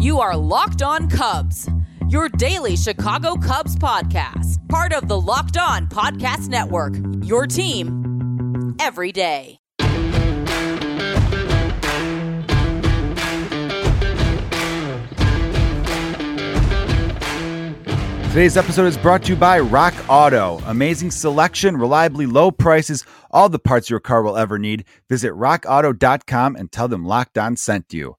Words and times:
You 0.00 0.18
are 0.20 0.34
Locked 0.34 0.80
On 0.80 1.10
Cubs, 1.10 1.68
your 2.08 2.30
daily 2.30 2.74
Chicago 2.74 3.36
Cubs 3.36 3.76
podcast, 3.76 4.66
part 4.70 4.94
of 4.94 5.08
the 5.08 5.20
Locked 5.20 5.58
On 5.58 5.88
Podcast 5.88 6.48
Network, 6.48 6.94
your 7.22 7.46
team 7.46 8.74
every 8.80 9.12
day. 9.12 9.58
Today's 18.30 18.56
episode 18.56 18.86
is 18.86 18.96
brought 18.96 19.24
to 19.24 19.34
you 19.34 19.36
by 19.36 19.60
Rock 19.60 19.92
Auto. 20.08 20.62
Amazing 20.64 21.10
selection, 21.10 21.76
reliably 21.76 22.24
low 22.24 22.50
prices, 22.50 23.04
all 23.30 23.50
the 23.50 23.58
parts 23.58 23.90
your 23.90 24.00
car 24.00 24.22
will 24.22 24.38
ever 24.38 24.58
need. 24.58 24.86
Visit 25.10 25.32
rockauto.com 25.32 26.56
and 26.56 26.72
tell 26.72 26.88
them 26.88 27.04
Locked 27.04 27.36
On 27.36 27.54
sent 27.54 27.92
you. 27.92 28.16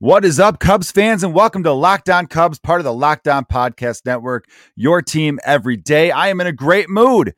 What 0.00 0.24
is 0.24 0.38
up, 0.38 0.60
Cubs 0.60 0.92
fans, 0.92 1.24
and 1.24 1.34
welcome 1.34 1.64
to 1.64 1.72
Locked 1.72 2.08
On 2.08 2.28
Cubs, 2.28 2.60
part 2.60 2.78
of 2.78 2.84
the 2.84 2.92
Locked 2.92 3.26
On 3.26 3.44
Podcast 3.44 4.06
Network, 4.06 4.48
your 4.76 5.02
team 5.02 5.40
every 5.44 5.76
day. 5.76 6.12
I 6.12 6.28
am 6.28 6.40
in 6.40 6.46
a 6.46 6.52
great 6.52 6.88
mood 6.88 7.34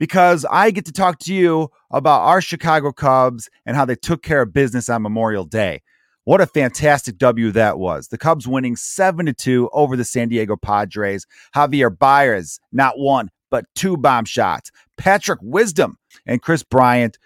because 0.00 0.44
I 0.50 0.72
get 0.72 0.84
to 0.86 0.92
talk 0.92 1.20
to 1.20 1.32
you 1.32 1.70
about 1.92 2.22
our 2.22 2.40
Chicago 2.40 2.90
Cubs 2.90 3.48
and 3.64 3.76
how 3.76 3.84
they 3.84 3.94
took 3.94 4.24
care 4.24 4.42
of 4.42 4.52
business 4.52 4.88
on 4.88 5.02
Memorial 5.02 5.44
Day. 5.44 5.80
What 6.24 6.40
a 6.40 6.46
fantastic 6.46 7.18
W 7.18 7.52
that 7.52 7.78
was. 7.78 8.08
The 8.08 8.18
Cubs 8.18 8.48
winning 8.48 8.74
7 8.74 9.26
to 9.26 9.32
2 9.32 9.70
over 9.72 9.96
the 9.96 10.04
San 10.04 10.28
Diego 10.28 10.56
Padres. 10.56 11.24
Javier 11.54 11.96
Baez, 11.96 12.58
not 12.72 12.98
one, 12.98 13.30
but 13.48 13.66
two 13.76 13.96
bomb 13.96 14.24
shots. 14.24 14.72
Patrick 14.98 15.38
Wisdom 15.40 15.98
and 16.26 16.42
Kris 16.42 16.64
Bryant 16.64 17.16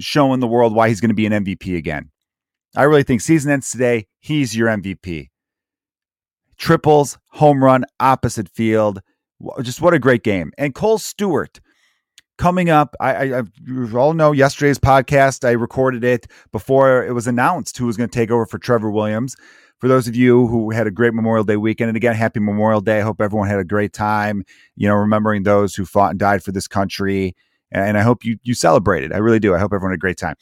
showing 0.00 0.40
the 0.40 0.48
world 0.48 0.74
why 0.74 0.88
he's 0.88 1.00
going 1.00 1.10
to 1.10 1.14
be 1.14 1.26
an 1.26 1.44
MVP 1.44 1.76
again. 1.76 2.10
I 2.76 2.84
really 2.84 3.02
think 3.02 3.20
season 3.20 3.52
ends 3.52 3.70
today. 3.70 4.06
He's 4.20 4.56
your 4.56 4.68
MVP. 4.68 5.30
Triples, 6.56 7.18
home 7.30 7.62
run, 7.62 7.84
opposite 8.00 8.48
field. 8.48 9.00
Just 9.62 9.80
what 9.80 9.94
a 9.94 9.98
great 9.98 10.22
game. 10.22 10.52
And 10.58 10.74
Kohl 10.74 10.98
Stewart 10.98 11.60
coming 12.38 12.70
up. 12.70 12.94
I, 13.00 13.14
I, 13.14 13.38
I 13.38 13.42
you 13.66 13.98
all 13.98 14.14
know 14.14 14.32
yesterday's 14.32 14.78
podcast. 14.78 15.46
I 15.46 15.52
recorded 15.52 16.04
it 16.04 16.26
before 16.52 17.04
it 17.04 17.12
was 17.12 17.26
announced 17.26 17.78
who 17.78 17.86
was 17.86 17.96
going 17.96 18.08
to 18.08 18.14
take 18.14 18.30
over 18.30 18.46
for 18.46 18.58
Trevor 18.58 18.90
Williams. 18.90 19.36
For 19.78 19.88
those 19.88 20.08
of 20.08 20.16
you 20.16 20.46
who 20.46 20.70
had 20.70 20.86
a 20.86 20.90
great 20.90 21.12
Memorial 21.14 21.44
Day 21.44 21.56
weekend, 21.56 21.88
and 21.88 21.96
again, 21.96 22.14
happy 22.14 22.40
Memorial 22.40 22.80
Day. 22.80 23.00
I 23.00 23.02
hope 23.02 23.20
everyone 23.20 23.48
had 23.48 23.58
a 23.58 23.64
great 23.64 23.92
time. 23.92 24.44
You 24.76 24.88
know, 24.88 24.94
remembering 24.94 25.42
those 25.42 25.74
who 25.74 25.84
fought 25.84 26.10
and 26.10 26.18
died 26.18 26.42
for 26.42 26.52
this 26.52 26.66
country, 26.66 27.34
and 27.70 27.98
I 27.98 28.02
hope 28.02 28.24
you 28.24 28.38
you 28.42 28.54
celebrated. 28.54 29.12
I 29.12 29.18
really 29.18 29.40
do. 29.40 29.54
I 29.54 29.58
hope 29.58 29.72
everyone 29.72 29.92
had 29.92 29.98
a 29.98 29.98
great 29.98 30.16
time. 30.16 30.36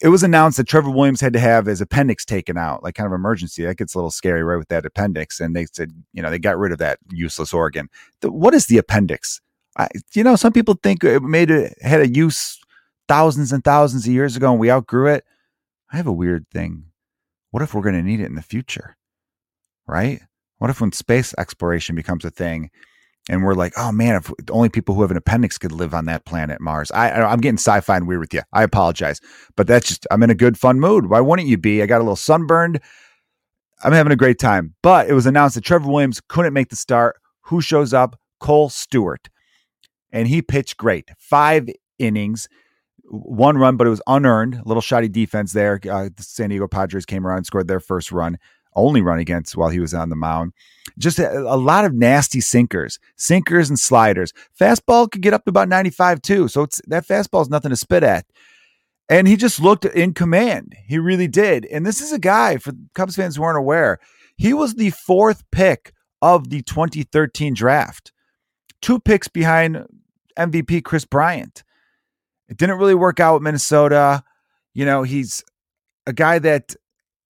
It 0.00 0.08
was 0.08 0.22
announced 0.22 0.56
that 0.58 0.68
Trevor 0.68 0.90
Williams 0.90 1.20
had 1.20 1.32
to 1.32 1.40
have 1.40 1.66
his 1.66 1.80
appendix 1.80 2.24
taken 2.24 2.56
out, 2.56 2.82
like 2.82 2.94
kind 2.94 3.06
of 3.06 3.12
emergency. 3.12 3.64
That 3.64 3.78
gets 3.78 3.94
a 3.94 3.98
little 3.98 4.10
scary, 4.10 4.42
right, 4.42 4.56
with 4.56 4.68
that 4.68 4.86
appendix. 4.86 5.40
And 5.40 5.56
they 5.56 5.66
said, 5.72 5.90
you 6.12 6.22
know, 6.22 6.30
they 6.30 6.38
got 6.38 6.58
rid 6.58 6.72
of 6.72 6.78
that 6.78 6.98
useless 7.10 7.52
organ. 7.52 7.88
The, 8.20 8.30
what 8.30 8.54
is 8.54 8.66
the 8.66 8.78
appendix? 8.78 9.40
I, 9.76 9.88
you 10.14 10.24
know, 10.24 10.36
some 10.36 10.52
people 10.52 10.78
think 10.82 11.04
it 11.04 11.22
made 11.22 11.50
it 11.50 11.76
had 11.82 12.00
a 12.00 12.08
use 12.08 12.58
thousands 13.08 13.52
and 13.52 13.64
thousands 13.64 14.06
of 14.06 14.12
years 14.12 14.36
ago 14.36 14.50
and 14.50 14.60
we 14.60 14.70
outgrew 14.70 15.06
it. 15.08 15.24
I 15.92 15.96
have 15.96 16.06
a 16.06 16.12
weird 16.12 16.46
thing. 16.50 16.84
What 17.50 17.62
if 17.62 17.74
we're 17.74 17.82
going 17.82 17.94
to 17.94 18.02
need 18.02 18.20
it 18.20 18.26
in 18.26 18.34
the 18.34 18.42
future? 18.42 18.96
Right? 19.86 20.20
What 20.58 20.70
if 20.70 20.80
when 20.80 20.92
space 20.92 21.34
exploration 21.38 21.96
becomes 21.96 22.24
a 22.24 22.30
thing 22.30 22.70
and 23.28 23.44
we're 23.44 23.54
like, 23.54 23.72
oh 23.76 23.92
man, 23.92 24.16
if 24.16 24.32
only 24.50 24.68
people 24.68 24.94
who 24.94 25.02
have 25.02 25.10
an 25.10 25.16
appendix 25.16 25.58
could 25.58 25.72
live 25.72 25.94
on 25.94 26.06
that 26.06 26.24
planet 26.24 26.60
Mars. 26.60 26.90
I, 26.92 27.10
I'm 27.10 27.40
getting 27.40 27.58
sci-fi 27.58 27.96
and 27.96 28.08
weird 28.08 28.20
with 28.20 28.34
you. 28.34 28.42
I 28.52 28.62
apologize, 28.62 29.20
but 29.56 29.66
that's 29.66 29.88
just 29.88 30.06
I'm 30.10 30.22
in 30.22 30.30
a 30.30 30.34
good 30.34 30.58
fun 30.58 30.80
mood. 30.80 31.10
Why 31.10 31.20
wouldn't 31.20 31.48
you 31.48 31.58
be? 31.58 31.82
I 31.82 31.86
got 31.86 31.98
a 31.98 32.04
little 32.04 32.16
sunburned. 32.16 32.80
I'm 33.84 33.92
having 33.92 34.12
a 34.12 34.16
great 34.16 34.38
time. 34.38 34.74
But 34.82 35.08
it 35.08 35.12
was 35.12 35.26
announced 35.26 35.54
that 35.54 35.64
Trevor 35.64 35.88
Williams 35.88 36.20
couldn't 36.28 36.52
make 36.52 36.70
the 36.70 36.76
start. 36.76 37.16
Who 37.42 37.60
shows 37.60 37.94
up? 37.94 38.18
Kohl 38.40 38.68
Stewart 38.68 39.28
and 40.12 40.28
he 40.28 40.42
pitched 40.42 40.76
great. 40.76 41.10
Five 41.18 41.68
innings, 41.98 42.48
one 43.04 43.58
run, 43.58 43.76
but 43.76 43.86
it 43.86 43.90
was 43.90 44.02
unearned. 44.06 44.54
A 44.54 44.62
little 44.64 44.80
shoddy 44.80 45.08
defense 45.08 45.52
there. 45.52 45.80
Uh, 45.90 46.08
the 46.14 46.22
San 46.22 46.50
Diego 46.50 46.68
Padres 46.68 47.06
came 47.06 47.26
around 47.26 47.44
scored 47.44 47.68
their 47.68 47.80
first 47.80 48.12
run, 48.12 48.38
only 48.78 49.02
run 49.02 49.18
against 49.18 49.56
while 49.56 49.68
he 49.68 49.80
was 49.80 49.94
on 49.94 50.08
the 50.08 50.16
mound. 50.16 50.52
Just 50.98 51.18
a, 51.18 51.38
a 51.38 51.56
lot 51.56 51.84
of 51.84 51.94
nasty 51.94 52.40
sinkers, 52.40 52.98
sinkers 53.16 53.68
and 53.68 53.78
sliders. 53.78 54.32
Fastball 54.58 55.10
could 55.10 55.22
get 55.22 55.34
up 55.34 55.44
to 55.44 55.50
about 55.50 55.68
95 55.68 56.22
too. 56.22 56.48
So 56.48 56.66
that 56.86 57.06
fastball 57.06 57.42
is 57.42 57.50
nothing 57.50 57.70
to 57.70 57.76
spit 57.76 58.02
at. 58.02 58.26
And 59.10 59.26
he 59.26 59.36
just 59.36 59.60
looked 59.60 59.84
in 59.84 60.12
command. 60.12 60.74
He 60.86 60.98
really 60.98 61.28
did. 61.28 61.64
And 61.66 61.86
this 61.86 62.00
is 62.00 62.12
a 62.12 62.18
guy, 62.18 62.58
for 62.58 62.72
Cubs 62.94 63.16
fans 63.16 63.36
who 63.36 63.42
aren't 63.42 63.58
aware, 63.58 63.98
he 64.36 64.52
was 64.52 64.74
the 64.74 64.90
fourth 64.90 65.44
pick 65.50 65.92
of 66.20 66.50
the 66.50 66.62
2013 66.62 67.54
draft 67.54 68.12
two 68.80 69.00
picks 69.00 69.28
behind 69.28 69.84
MVP 70.38 70.84
Kris 70.84 71.04
Bryant. 71.04 71.64
It 72.48 72.56
didn't 72.56 72.78
really 72.78 72.94
work 72.94 73.20
out 73.20 73.34
with 73.34 73.42
Minnesota. 73.42 74.22
You 74.74 74.84
know, 74.86 75.02
he's 75.02 75.44
a 76.06 76.12
guy 76.12 76.38
that 76.38 76.74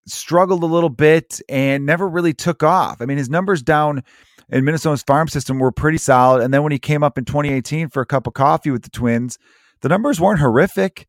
struggled 0.06 0.62
a 0.62 0.66
little 0.66 0.90
bit 0.90 1.40
and 1.48 1.84
never 1.84 2.08
really 2.08 2.32
took 2.32 2.62
off. 2.62 3.00
I 3.00 3.06
mean, 3.06 3.18
his 3.18 3.30
numbers 3.30 3.62
down 3.62 4.02
in 4.48 4.64
Minnesota's 4.64 5.02
farm 5.02 5.28
system 5.28 5.58
were 5.58 5.72
pretty 5.72 5.98
solid. 5.98 6.42
And 6.42 6.54
then 6.54 6.62
when 6.62 6.72
he 6.72 6.78
came 6.78 7.02
up 7.02 7.18
in 7.18 7.24
2018 7.24 7.88
for 7.88 8.00
a 8.00 8.06
cup 8.06 8.26
of 8.26 8.34
coffee 8.34 8.70
with 8.70 8.82
the 8.82 8.90
Twins, 8.90 9.38
the 9.82 9.88
numbers 9.88 10.20
weren't 10.20 10.40
horrific. 10.40 11.06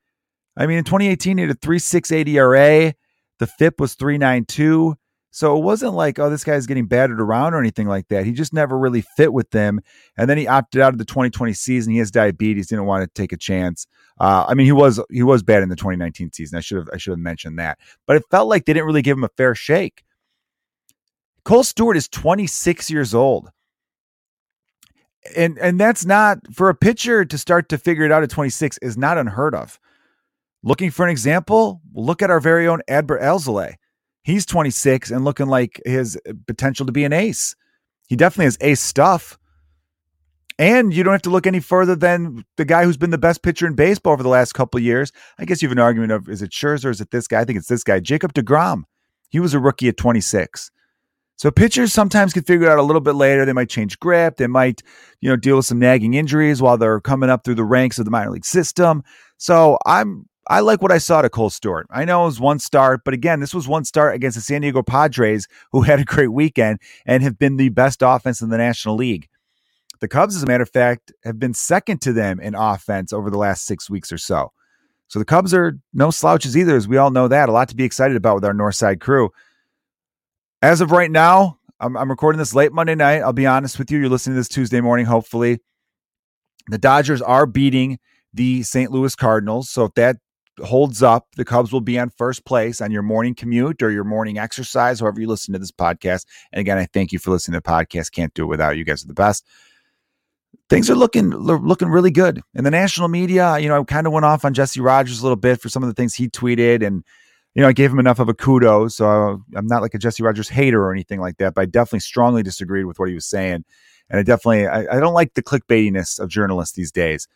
I 0.57 0.65
mean, 0.65 0.79
in 0.79 0.83
2018, 0.83 1.37
he 1.37 1.41
had 1.43 1.51
a 1.51 1.55
3.68 1.55 2.27
ERA. 2.29 2.93
The 3.39 3.47
FIP 3.47 3.79
was 3.79 3.95
3.92. 3.95 4.95
So 5.31 5.57
it 5.57 5.63
wasn't 5.63 5.93
like, 5.93 6.19
oh, 6.19 6.29
this 6.29 6.43
guy's 6.43 6.65
getting 6.65 6.87
battered 6.87 7.21
around 7.21 7.53
or 7.53 7.59
anything 7.59 7.87
like 7.87 8.07
that. 8.07 8.25
He 8.25 8.31
just 8.31 8.53
never 8.53 8.77
really 8.77 9.01
fit 9.01 9.33
with 9.33 9.51
them. 9.51 9.81
And 10.17 10.29
then 10.29 10.37
he 10.37 10.47
opted 10.47 10.81
out 10.81 10.93
of 10.93 10.97
the 10.97 11.05
2020 11.05 11.53
season. 11.53 11.93
He 11.93 11.99
has 11.99 12.11
diabetes, 12.11 12.67
didn't 12.67 12.85
want 12.85 13.03
to 13.03 13.21
take 13.21 13.31
a 13.31 13.37
chance. 13.37 13.85
Uh, 14.19 14.45
I 14.47 14.53
mean, 14.53 14.65
he 14.65 14.71
was 14.71 14.99
he 15.11 15.23
was 15.23 15.43
bad 15.43 15.63
in 15.63 15.69
the 15.69 15.75
2019 15.75 16.31
season. 16.31 16.57
I 16.57 16.61
should 16.61 16.77
have 16.77 16.89
I 16.93 16.97
should 16.97 17.11
have 17.11 17.19
mentioned 17.19 17.59
that. 17.59 17.77
But 18.05 18.15
it 18.15 18.23
felt 18.31 18.47
like 18.47 18.65
they 18.65 18.73
didn't 18.73 18.87
really 18.87 19.01
give 19.01 19.17
him 19.17 19.23
a 19.23 19.29
fair 19.37 19.53
shake. 19.53 20.03
Kohl 21.43 21.63
Stewart 21.63 21.97
is 21.97 22.07
26 22.07 22.89
years 22.89 23.13
old. 23.13 23.51
And 25.35 25.57
and 25.59 25.79
that's 25.79 26.05
not 26.05 26.39
for 26.53 26.69
a 26.69 26.75
pitcher 26.75 27.25
to 27.25 27.37
start 27.37 27.69
to 27.69 27.77
figure 27.77 28.05
it 28.05 28.11
out 28.11 28.23
at 28.23 28.29
26 28.29 28.79
is 28.79 28.97
not 28.97 29.17
unheard 29.17 29.53
of. 29.53 29.79
Looking 30.63 30.89
for 30.89 31.05
an 31.05 31.11
example, 31.11 31.81
look 31.93 32.21
at 32.21 32.31
our 32.31 32.39
very 32.39 32.67
own 32.67 32.81
Adbert 32.89 33.21
Alzolay. 33.21 33.75
He's 34.27 34.45
26 34.45 35.09
and 35.09 35.23
looking 35.23 35.47
like 35.47 35.81
his 35.85 36.19
uh, 36.27 36.33
potential 36.47 36.85
to 36.85 36.91
be 36.91 37.05
an 37.05 37.13
ace. 37.13 37.55
He 38.09 38.17
definitely 38.17 38.43
has 38.43 38.57
ace 38.59 38.81
stuff. 38.81 39.37
And 40.59 40.93
you 40.93 41.01
don't 41.01 41.13
have 41.13 41.21
to 41.21 41.29
look 41.29 41.47
any 41.47 41.61
further 41.61 41.95
than 41.95 42.43
the 42.57 42.65
guy 42.65 42.83
who's 42.83 42.97
been 42.97 43.11
the 43.11 43.17
best 43.17 43.41
pitcher 43.41 43.65
in 43.65 43.75
baseball 43.75 44.11
over 44.11 44.23
the 44.23 44.27
last 44.27 44.51
couple 44.51 44.81
years. 44.81 45.13
I 45.39 45.45
guess 45.45 45.61
you 45.61 45.69
have 45.69 45.77
an 45.77 45.81
argument 45.81 46.11
of 46.11 46.27
is 46.27 46.41
it 46.41 46.51
Scherzer 46.51 46.87
or 46.87 46.89
is 46.89 46.99
it 46.99 47.11
this 47.11 47.25
guy? 47.25 47.39
I 47.39 47.45
think 47.45 47.57
it's 47.57 47.69
this 47.69 47.85
guy, 47.85 48.01
Jacob 48.01 48.33
DeGrom. 48.33 48.83
He 49.29 49.39
was 49.39 49.53
a 49.53 49.61
rookie 49.61 49.87
at 49.87 49.95
26. 49.95 50.71
So 51.37 51.49
pitchers 51.49 51.93
sometimes 51.93 52.33
can 52.33 52.43
figure 52.43 52.67
it 52.67 52.71
out 52.71 52.79
a 52.79 52.83
little 52.83 52.99
bit 52.99 53.15
later. 53.15 53.45
They 53.45 53.53
might 53.53 53.69
change 53.69 53.97
grip. 53.97 54.35
They 54.35 54.47
might, 54.47 54.83
you 55.21 55.29
know, 55.29 55.37
deal 55.37 55.55
with 55.55 55.67
some 55.67 55.79
nagging 55.79 56.15
injuries 56.15 56.61
while 56.61 56.77
they're 56.77 56.99
coming 56.99 57.29
up 57.29 57.45
through 57.45 57.55
the 57.55 57.63
ranks 57.63 57.97
of 57.97 58.03
the 58.03 58.11
minor 58.11 58.31
league 58.31 58.43
system. 58.43 59.03
So 59.37 59.77
I'm 59.85 60.27
I 60.49 60.61
like 60.61 60.81
what 60.81 60.91
I 60.91 60.97
saw 60.97 61.21
to 61.21 61.29
Kohl 61.29 61.49
Stewart. 61.49 61.87
I 61.89 62.05
know 62.05 62.23
it 62.23 62.27
was 62.27 62.39
one 62.39 62.59
start, 62.59 63.01
but 63.03 63.13
again, 63.13 63.39
this 63.39 63.53
was 63.53 63.67
one 63.67 63.83
start 63.85 64.15
against 64.15 64.35
the 64.35 64.41
San 64.41 64.61
Diego 64.61 64.81
Padres, 64.81 65.47
who 65.71 65.81
had 65.83 65.99
a 65.99 66.05
great 66.05 66.31
weekend 66.31 66.79
and 67.05 67.23
have 67.23 67.37
been 67.37 67.57
the 67.57 67.69
best 67.69 68.01
offense 68.01 68.41
in 68.41 68.49
the 68.49 68.57
National 68.57 68.95
League. 68.95 69.27
The 69.99 70.07
Cubs, 70.07 70.35
as 70.35 70.43
a 70.43 70.45
matter 70.45 70.63
of 70.63 70.69
fact, 70.69 71.11
have 71.23 71.39
been 71.39 71.53
second 71.53 72.01
to 72.01 72.13
them 72.13 72.39
in 72.39 72.53
offense 72.55 73.11
over 73.11 73.29
the 73.29 73.37
last 73.37 73.65
six 73.65 73.89
weeks 73.89 74.11
or 74.11 74.17
so. 74.17 74.51
So 75.07 75.19
the 75.19 75.25
Cubs 75.25 75.53
are 75.53 75.79
no 75.93 76.11
slouches 76.11 76.55
either, 76.55 76.75
as 76.75 76.87
we 76.87 76.97
all 76.97 77.09
know 77.09 77.27
that. 77.27 77.49
A 77.49 77.51
lot 77.51 77.69
to 77.69 77.75
be 77.75 77.83
excited 77.83 78.15
about 78.15 78.35
with 78.35 78.45
our 78.45 78.53
North 78.53 78.75
Side 78.75 78.99
crew. 78.99 79.31
As 80.61 80.81
of 80.81 80.91
right 80.91 81.09
now, 81.09 81.57
I'm, 81.79 81.95
I'm 81.97 82.09
recording 82.09 82.39
this 82.39 82.53
late 82.53 82.73
Monday 82.73 82.95
night. 82.95 83.21
I'll 83.21 83.33
be 83.33 83.45
honest 83.45 83.79
with 83.79 83.89
you. 83.89 83.99
You're 83.99 84.09
listening 84.09 84.35
to 84.35 84.39
this 84.39 84.49
Tuesday 84.49 84.81
morning, 84.81 85.05
hopefully. 85.05 85.59
The 86.67 86.77
Dodgers 86.77 87.21
are 87.21 87.45
beating 87.45 87.99
the 88.33 88.63
St. 88.63 88.91
Louis 88.91 89.15
Cardinals. 89.15 89.69
So 89.69 89.85
if 89.85 89.93
that 89.95 90.17
holds 90.63 91.03
up, 91.03 91.27
the 91.35 91.45
Cubs 91.45 91.71
will 91.71 91.81
be 91.81 91.99
on 91.99 92.09
first 92.09 92.45
place 92.45 92.81
on 92.81 92.91
your 92.91 93.01
morning 93.01 93.35
commute 93.35 93.81
or 93.81 93.91
your 93.91 94.03
morning 94.03 94.37
exercise, 94.37 94.99
however 94.99 95.19
you 95.19 95.27
listen 95.27 95.53
to 95.53 95.59
this 95.59 95.71
podcast. 95.71 96.25
And 96.51 96.59
again, 96.59 96.77
I 96.77 96.85
thank 96.85 97.11
you 97.11 97.19
for 97.19 97.31
listening 97.31 97.59
to 97.59 97.63
the 97.63 97.69
podcast. 97.69 98.11
Can't 98.11 98.33
do 98.33 98.43
it 98.43 98.47
without 98.47 98.77
you 98.77 98.83
guys 98.83 99.03
are 99.03 99.07
the 99.07 99.13
best. 99.13 99.45
Things 100.69 100.89
are 100.89 100.95
looking 100.95 101.29
looking 101.29 101.87
really 101.87 102.11
good 102.11 102.41
in 102.53 102.63
the 102.63 102.71
national 102.71 103.07
media. 103.07 103.57
You 103.57 103.69
know, 103.69 103.79
I 103.79 103.83
kind 103.83 104.05
of 104.05 104.13
went 104.13 104.25
off 104.25 104.43
on 104.43 104.53
Jesse 104.53 104.81
Rogers 104.81 105.19
a 105.19 105.23
little 105.23 105.37
bit 105.37 105.61
for 105.61 105.69
some 105.69 105.81
of 105.81 105.87
the 105.87 105.93
things 105.93 106.13
he 106.13 106.27
tweeted, 106.27 106.85
and 106.85 107.03
you 107.55 107.61
know, 107.61 107.69
I 107.69 107.73
gave 107.73 107.89
him 107.89 107.99
enough 107.99 108.19
of 108.19 108.27
a 108.27 108.33
kudos. 108.33 108.97
So 108.97 109.41
I'm 109.55 109.67
not 109.67 109.81
like 109.81 109.93
a 109.93 109.97
Jesse 109.97 110.23
Rogers 110.23 110.49
hater 110.49 110.83
or 110.83 110.91
anything 110.91 111.21
like 111.21 111.37
that, 111.37 111.53
but 111.53 111.61
I 111.61 111.65
definitely 111.65 112.01
strongly 112.01 112.43
disagreed 112.43 112.85
with 112.85 112.99
what 112.99 113.07
he 113.07 113.15
was 113.15 113.25
saying, 113.25 113.63
and 114.09 114.19
I 114.19 114.23
definitely 114.23 114.67
I, 114.67 114.97
I 114.97 114.99
don't 114.99 115.13
like 115.13 115.35
the 115.35 115.43
clickbaitiness 115.43 116.19
of 116.19 116.29
journalists 116.29 116.75
these 116.75 116.91
days. 116.91 117.29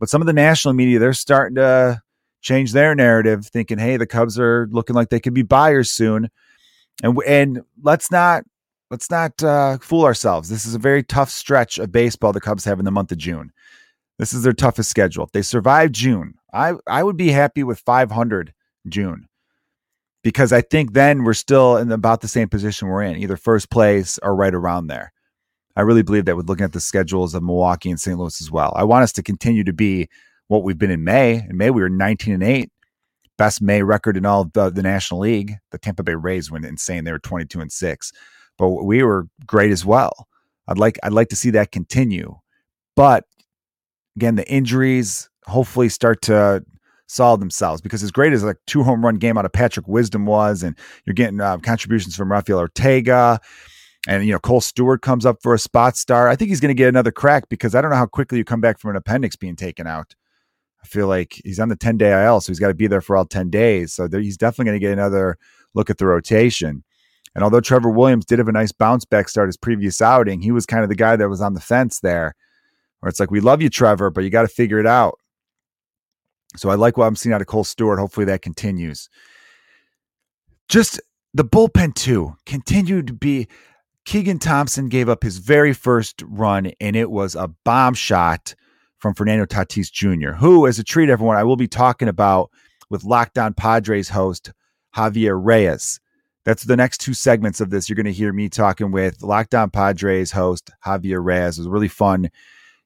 But 0.00 0.08
some 0.08 0.20
of 0.20 0.26
the 0.26 0.32
national 0.32 0.74
media, 0.74 0.98
they're 0.98 1.12
starting 1.12 1.54
to 1.56 2.02
change 2.42 2.72
their 2.72 2.94
narrative, 2.94 3.46
thinking, 3.46 3.78
hey, 3.78 3.96
the 3.96 4.06
Cubs 4.06 4.38
are 4.38 4.68
looking 4.70 4.94
like 4.94 5.08
they 5.08 5.20
could 5.20 5.34
be 5.34 5.42
buyers 5.42 5.90
soon. 5.90 6.28
And 7.02 7.18
and 7.26 7.62
let's 7.82 8.10
not 8.10 8.44
let's 8.90 9.10
not 9.10 9.42
uh, 9.42 9.78
fool 9.78 10.04
ourselves. 10.04 10.48
This 10.48 10.66
is 10.66 10.74
a 10.74 10.78
very 10.78 11.02
tough 11.02 11.30
stretch 11.30 11.78
of 11.78 11.90
baseball 11.90 12.32
the 12.32 12.40
Cubs 12.40 12.64
have 12.64 12.78
in 12.78 12.84
the 12.84 12.90
month 12.90 13.12
of 13.12 13.18
June. 13.18 13.52
This 14.18 14.34
is 14.34 14.42
their 14.42 14.52
toughest 14.52 14.90
schedule. 14.90 15.24
If 15.24 15.32
they 15.32 15.42
survive 15.42 15.92
June. 15.92 16.34
I 16.52 16.74
I 16.86 17.02
would 17.02 17.16
be 17.16 17.30
happy 17.30 17.64
with 17.64 17.78
500 17.78 18.52
June 18.88 19.28
because 20.22 20.52
I 20.52 20.60
think 20.60 20.92
then 20.92 21.24
we're 21.24 21.34
still 21.34 21.76
in 21.76 21.90
about 21.90 22.20
the 22.20 22.28
same 22.28 22.48
position 22.48 22.88
we're 22.88 23.02
in, 23.02 23.16
either 23.16 23.36
first 23.36 23.70
place 23.70 24.18
or 24.22 24.36
right 24.36 24.54
around 24.54 24.88
there. 24.88 25.12
I 25.74 25.80
really 25.80 26.02
believe 26.02 26.26
that 26.26 26.36
with 26.36 26.48
looking 26.48 26.64
at 26.64 26.72
the 26.72 26.80
schedules 26.80 27.34
of 27.34 27.42
Milwaukee 27.42 27.90
and 27.90 28.00
St. 28.00 28.18
Louis 28.18 28.40
as 28.40 28.50
well. 28.50 28.72
I 28.76 28.84
want 28.84 29.04
us 29.04 29.12
to 29.12 29.22
continue 29.22 29.64
to 29.64 29.72
be 29.72 30.08
what 30.52 30.64
we've 30.64 30.78
been 30.78 30.90
in 30.90 31.02
May. 31.02 31.46
In 31.48 31.56
May, 31.56 31.70
we 31.70 31.80
were 31.80 31.88
19 31.88 32.34
and 32.34 32.42
8, 32.42 32.70
best 33.38 33.62
May 33.62 33.82
record 33.82 34.18
in 34.18 34.26
all 34.26 34.44
the, 34.44 34.68
the 34.68 34.82
National 34.82 35.20
League. 35.20 35.54
The 35.70 35.78
Tampa 35.78 36.02
Bay 36.02 36.14
Rays 36.14 36.50
went 36.50 36.66
insane. 36.66 37.04
They 37.04 37.12
were 37.12 37.18
22 37.18 37.60
and 37.60 37.72
6, 37.72 38.12
but 38.58 38.68
we 38.68 39.02
were 39.02 39.26
great 39.46 39.72
as 39.72 39.86
well. 39.86 40.28
I'd 40.68 40.78
like 40.78 40.98
I'd 41.02 41.14
like 41.14 41.30
to 41.30 41.36
see 41.36 41.50
that 41.50 41.72
continue. 41.72 42.36
But 42.94 43.24
again, 44.14 44.36
the 44.36 44.48
injuries 44.48 45.30
hopefully 45.46 45.88
start 45.88 46.20
to 46.22 46.62
solve 47.08 47.40
themselves 47.40 47.80
because 47.80 48.02
as 48.02 48.10
great 48.10 48.34
as 48.34 48.44
a 48.44 48.54
two 48.66 48.82
home 48.82 49.04
run 49.04 49.16
game 49.16 49.38
out 49.38 49.46
of 49.46 49.52
Patrick 49.52 49.88
Wisdom 49.88 50.26
was, 50.26 50.62
and 50.62 50.76
you're 51.06 51.14
getting 51.14 51.40
uh, 51.40 51.56
contributions 51.58 52.14
from 52.14 52.30
Rafael 52.30 52.58
Ortega, 52.58 53.40
and 54.06 54.26
you 54.26 54.32
know 54.32 54.38
Kohl 54.38 54.60
Stewart 54.60 55.00
comes 55.00 55.24
up 55.24 55.38
for 55.42 55.54
a 55.54 55.58
spot 55.58 55.96
star. 55.96 56.28
I 56.28 56.36
think 56.36 56.50
he's 56.50 56.60
going 56.60 56.68
to 56.68 56.74
get 56.74 56.90
another 56.90 57.10
crack 57.10 57.48
because 57.48 57.74
I 57.74 57.80
don't 57.80 57.90
know 57.90 57.96
how 57.96 58.06
quickly 58.06 58.36
you 58.36 58.44
come 58.44 58.60
back 58.60 58.78
from 58.78 58.90
an 58.90 58.96
appendix 58.96 59.34
being 59.34 59.56
taken 59.56 59.86
out. 59.86 60.14
I 60.82 60.86
feel 60.86 61.06
like 61.06 61.40
he's 61.44 61.60
on 61.60 61.68
the 61.68 61.76
10 61.76 61.96
day 61.96 62.24
IL, 62.24 62.40
so 62.40 62.50
he's 62.50 62.58
got 62.58 62.68
to 62.68 62.74
be 62.74 62.86
there 62.86 63.00
for 63.00 63.16
all 63.16 63.24
10 63.24 63.50
days. 63.50 63.92
So 63.92 64.08
there, 64.08 64.20
he's 64.20 64.36
definitely 64.36 64.66
going 64.66 64.80
to 64.80 64.86
get 64.86 64.92
another 64.92 65.38
look 65.74 65.90
at 65.90 65.98
the 65.98 66.06
rotation. 66.06 66.82
And 67.34 67.42
although 67.42 67.60
Trevor 67.60 67.90
Williams 67.90 68.24
did 68.24 68.38
have 68.38 68.48
a 68.48 68.52
nice 68.52 68.72
bounce 68.72 69.04
back 69.04 69.28
start 69.28 69.48
his 69.48 69.56
previous 69.56 70.02
outing, 70.02 70.42
he 70.42 70.52
was 70.52 70.66
kind 70.66 70.82
of 70.82 70.88
the 70.88 70.94
guy 70.94 71.16
that 71.16 71.28
was 71.28 71.40
on 71.40 71.54
the 71.54 71.60
fence 71.60 72.00
there, 72.00 72.34
where 73.00 73.08
it's 73.08 73.20
like, 73.20 73.30
we 73.30 73.40
love 73.40 73.62
you, 73.62 73.70
Trevor, 73.70 74.10
but 74.10 74.24
you 74.24 74.30
got 74.30 74.42
to 74.42 74.48
figure 74.48 74.78
it 74.78 74.86
out. 74.86 75.18
So 76.56 76.68
I 76.68 76.74
like 76.74 76.96
what 76.96 77.06
I'm 77.06 77.16
seeing 77.16 77.32
out 77.32 77.40
of 77.40 77.46
Kohl 77.46 77.64
Stewart. 77.64 77.98
Hopefully 77.98 78.26
that 78.26 78.42
continues. 78.42 79.08
Just 80.68 81.00
the 81.32 81.44
bullpen, 81.44 81.94
too, 81.94 82.36
continued 82.44 83.06
to 83.06 83.12
be. 83.14 83.48
Keegan 84.04 84.40
Thompson 84.40 84.88
gave 84.88 85.08
up 85.08 85.22
his 85.22 85.38
very 85.38 85.72
first 85.72 86.22
run, 86.26 86.72
and 86.80 86.96
it 86.96 87.10
was 87.10 87.34
a 87.36 87.48
bomb 87.64 87.94
shot 87.94 88.54
from 89.02 89.14
Fernando 89.14 89.44
Tatis 89.44 89.92
Jr., 89.92 90.30
who, 90.30 90.66
as 90.66 90.78
a 90.78 90.84
treat, 90.84 91.10
everyone, 91.10 91.36
I 91.36 91.44
will 91.44 91.56
be 91.56 91.68
talking 91.68 92.08
about 92.08 92.50
with 92.88 93.04
Locked 93.04 93.36
On 93.36 93.52
Padres 93.52 94.08
host 94.08 94.52
Javier 94.96 95.38
Reyes. 95.42 96.00
That's 96.44 96.62
the 96.62 96.76
next 96.76 96.98
two 96.98 97.12
segments 97.12 97.60
of 97.60 97.70
this. 97.70 97.88
You're 97.88 97.96
going 97.96 98.06
to 98.06 98.12
hear 98.12 98.32
me 98.32 98.48
talking 98.48 98.92
with 98.92 99.22
Locked 99.22 99.54
On 99.54 99.68
Padres 99.68 100.30
host 100.32 100.70
Javier 100.86 101.22
Reyes. 101.22 101.58
It 101.58 101.62
was 101.62 101.68
really 101.68 101.88
fun 101.88 102.30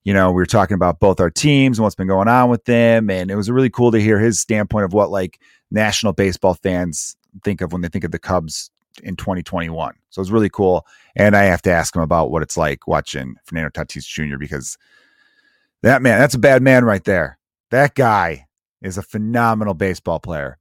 you 0.07 0.15
know, 0.15 0.29
we 0.29 0.37
were 0.37 0.47
talking 0.47 0.77
about 0.77 1.01
both 1.01 1.19
our 1.19 1.31
teams 1.31 1.79
and 1.79 1.83
what's 1.83 1.97
been 1.97 2.07
going 2.07 2.29
on 2.29 2.49
with 2.49 2.65
them. 2.65 3.11
And 3.11 3.29
it 3.29 3.35
was 3.35 3.51
really 3.51 3.69
cool 3.69 3.91
to 3.91 3.99
hear 3.99 4.21
his 4.21 4.39
standpoint 4.39 4.85
of 4.85 4.93
what 4.93 5.11
like 5.11 5.41
national 5.73 6.13
baseball 6.13 6.55
fans 6.55 7.17
think 7.43 7.61
of 7.61 7.73
when 7.73 7.83
they 7.83 7.89
think 7.89 8.05
of 8.05 8.13
the 8.13 8.19
Cubs 8.21 8.71
in 9.03 9.17
2021. 9.17 9.95
So 10.11 10.21
it 10.21 10.23
was 10.23 10.31
really 10.31 10.49
cool. 10.49 10.87
And 11.17 11.35
I 11.35 11.43
have 11.43 11.61
to 11.63 11.73
ask 11.73 11.97
him 11.97 12.03
about 12.03 12.31
what 12.31 12.43
it's 12.43 12.57
like 12.57 12.87
watching 12.87 13.35
Fernando 13.47 13.71
Tatis 13.71 14.07
Jr. 14.07 14.39
because 14.39 14.79
that 15.82 16.02
man, 16.02 16.19
that's 16.19 16.34
a 16.34 16.38
bad 16.38 16.62
man 16.62 16.84
right 16.84 17.05
there. 17.05 17.38
That 17.70 17.94
guy 17.94 18.46
is 18.82 18.99
a 18.99 19.02
phenomenal 19.02 19.75
baseball 19.75 20.20
player 20.20 20.58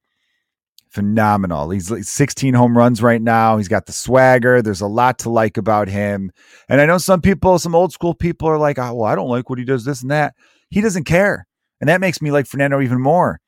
phenomenal. 0.95 1.69
He's 1.71 1.91
16 2.07 2.53
home 2.53 2.77
runs 2.77 3.03
right 3.03 3.21
now. 3.21 3.57
He's 3.57 3.67
got 3.67 3.85
the 3.85 3.91
swagger. 3.91 4.61
There's 4.61 4.79
a 4.79 4.87
lot 4.87 5.19
to 5.19 5.29
like 5.29 5.57
about 5.57 5.89
him. 5.89 6.31
And 6.69 6.79
I 6.79 6.85
know 6.85 6.97
some 6.97 7.19
people, 7.19 7.59
some 7.59 7.75
old 7.75 7.91
school 7.91 8.13
people 8.13 8.47
are 8.47 8.57
like, 8.57 8.79
oh, 8.79 8.93
well, 8.93 9.11
I 9.11 9.13
don't 9.13 9.27
like 9.27 9.49
what 9.49 9.59
he 9.59 9.65
does, 9.65 9.83
this 9.83 10.01
and 10.01 10.09
that. 10.11 10.35
He 10.69 10.79
doesn't 10.79 11.03
care. 11.03 11.47
And 11.81 11.89
that 11.89 11.99
makes 11.99 12.21
me 12.21 12.31
like 12.31 12.47
Fernando 12.47 12.79
even 12.81 13.01
more. 13.01 13.41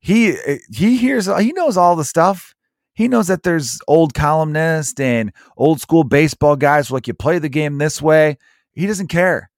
He 0.00 0.34
he 0.74 0.96
hears 0.96 1.26
he 1.38 1.52
knows 1.52 1.76
all 1.76 1.94
the 1.94 2.04
stuff. 2.04 2.54
He 2.94 3.06
knows 3.06 3.28
that 3.28 3.44
there's 3.44 3.78
old 3.86 4.12
columnists 4.12 4.98
and 4.98 5.30
old 5.56 5.80
school 5.80 6.04
baseball 6.04 6.56
guys 6.56 6.90
like 6.90 7.06
you 7.06 7.14
play 7.14 7.38
the 7.38 7.48
game 7.48 7.78
this 7.78 8.02
way. 8.02 8.36
He 8.72 8.86
doesn't 8.86 9.08
care. 9.08 9.50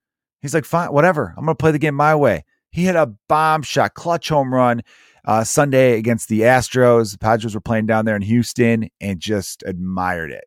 He's 0.43 0.55
like, 0.55 0.65
fine, 0.65 0.93
whatever. 0.93 1.33
I'm 1.37 1.45
gonna 1.45 1.55
play 1.55 1.71
the 1.71 1.79
game 1.79 1.95
my 1.95 2.15
way. 2.15 2.45
He 2.71 2.85
hit 2.85 2.97
a 2.97 3.15
bomb 3.29 3.63
shot, 3.63 3.95
clutch 3.95 4.29
home 4.29 4.53
run 4.53 4.83
uh, 5.25 5.45
Sunday 5.45 5.99
against 5.99 6.29
the 6.29 6.41
Astros. 6.41 7.13
The 7.13 7.19
Padres 7.19 7.55
were 7.55 7.61
playing 7.61 7.87
down 7.87 8.05
there 8.05 8.17
in 8.17 8.23
Houston 8.23 8.89
and 9.01 9.21
just 9.21 9.63
admired 9.67 10.33
it. 10.33 10.45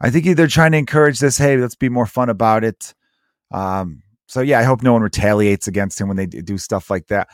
I 0.00 0.10
think 0.10 0.36
they're 0.36 0.46
trying 0.46 0.72
to 0.72 0.78
encourage 0.78 1.18
this. 1.18 1.38
Hey, 1.38 1.56
let's 1.56 1.76
be 1.76 1.88
more 1.88 2.06
fun 2.06 2.28
about 2.28 2.64
it. 2.64 2.94
Um, 3.50 4.02
so 4.26 4.40
yeah, 4.40 4.58
I 4.58 4.62
hope 4.62 4.82
no 4.82 4.92
one 4.92 5.02
retaliates 5.02 5.68
against 5.68 6.00
him 6.00 6.08
when 6.08 6.16
they 6.16 6.26
do 6.26 6.58
stuff 6.58 6.90
like 6.90 7.08
that. 7.08 7.28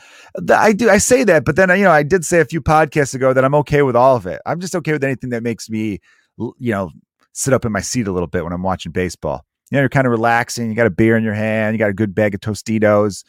I 0.49 0.73
do. 0.73 0.89
I 0.89 0.97
say 0.97 1.23
that, 1.23 1.45
but 1.45 1.55
then 1.55 1.69
you 1.69 1.83
know, 1.83 1.91
I 1.91 2.03
did 2.03 2.25
say 2.25 2.41
a 2.41 2.45
few 2.45 2.61
podcasts 2.61 3.15
ago 3.15 3.33
that 3.33 3.45
I'm 3.45 3.55
okay 3.55 3.81
with 3.81 3.95
all 3.95 4.15
of 4.15 4.25
it. 4.25 4.41
I'm 4.45 4.59
just 4.59 4.75
okay 4.75 4.91
with 4.91 5.03
anything 5.03 5.29
that 5.31 5.43
makes 5.43 5.69
me, 5.69 5.99
you 6.37 6.71
know, 6.71 6.91
sit 7.33 7.53
up 7.53 7.65
in 7.65 7.71
my 7.71 7.81
seat 7.81 8.07
a 8.07 8.11
little 8.11 8.27
bit 8.27 8.43
when 8.43 8.53
I'm 8.53 8.63
watching 8.63 8.91
baseball. 8.91 9.45
You 9.71 9.77
know, 9.77 9.81
you're 9.81 9.89
kind 9.89 10.05
of 10.05 10.11
relaxing. 10.11 10.69
You 10.69 10.75
got 10.75 10.87
a 10.87 10.91
beer 10.91 11.15
in 11.17 11.23
your 11.23 11.33
hand. 11.33 11.73
You 11.73 11.79
got 11.79 11.89
a 11.89 11.93
good 11.93 12.13
bag 12.13 12.35
of 12.35 12.41
Tostitos, 12.41 13.23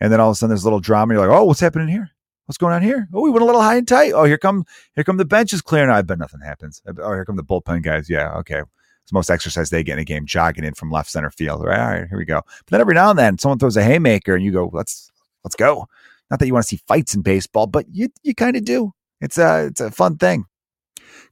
and 0.00 0.12
then 0.12 0.20
all 0.20 0.28
of 0.28 0.32
a 0.32 0.36
sudden 0.36 0.50
there's 0.50 0.62
a 0.62 0.66
little 0.66 0.80
drama. 0.80 1.14
You're 1.14 1.26
like, 1.26 1.36
oh, 1.36 1.44
what's 1.44 1.60
happening 1.60 1.88
here? 1.88 2.10
What's 2.46 2.58
going 2.58 2.72
on 2.72 2.82
here? 2.82 3.08
Oh, 3.12 3.22
we 3.22 3.30
went 3.30 3.42
a 3.42 3.46
little 3.46 3.60
high 3.60 3.76
and 3.76 3.88
tight. 3.88 4.12
Oh, 4.12 4.24
here 4.24 4.38
come 4.38 4.64
here 4.94 5.04
come 5.04 5.18
the 5.18 5.24
benches 5.24 5.60
clearing. 5.60 5.90
I 5.90 6.00
bet 6.02 6.18
nothing 6.18 6.40
happens. 6.40 6.80
Oh, 6.86 7.12
here 7.12 7.24
come 7.24 7.36
the 7.36 7.44
bullpen 7.44 7.82
guys. 7.82 8.08
Yeah, 8.08 8.32
okay. 8.36 8.60
It's 8.60 9.10
the 9.10 9.14
most 9.14 9.30
exercise 9.30 9.70
they 9.70 9.82
get 9.82 9.94
in 9.94 9.98
a 9.98 10.04
game, 10.04 10.24
jogging 10.24 10.64
in 10.64 10.74
from 10.74 10.90
left 10.90 11.10
center 11.10 11.30
field. 11.30 11.64
Right, 11.64 11.78
all 11.78 11.90
right, 11.90 12.08
here 12.08 12.18
we 12.18 12.24
go. 12.24 12.40
But 12.46 12.66
then 12.68 12.80
every 12.80 12.94
now 12.94 13.10
and 13.10 13.18
then, 13.18 13.38
someone 13.38 13.58
throws 13.58 13.76
a 13.76 13.82
haymaker, 13.82 14.34
and 14.34 14.44
you 14.44 14.52
go, 14.52 14.70
"Let's 14.72 15.10
let's 15.44 15.56
go." 15.56 15.88
Not 16.30 16.40
that 16.40 16.46
you 16.46 16.52
want 16.52 16.64
to 16.64 16.68
see 16.68 16.80
fights 16.86 17.14
in 17.14 17.22
baseball, 17.22 17.66
but 17.66 17.86
you 17.90 18.08
you 18.22 18.34
kind 18.34 18.56
of 18.56 18.64
do. 18.64 18.92
It's 19.20 19.36
a 19.36 19.66
it's 19.66 19.80
a 19.80 19.90
fun 19.90 20.16
thing. 20.16 20.44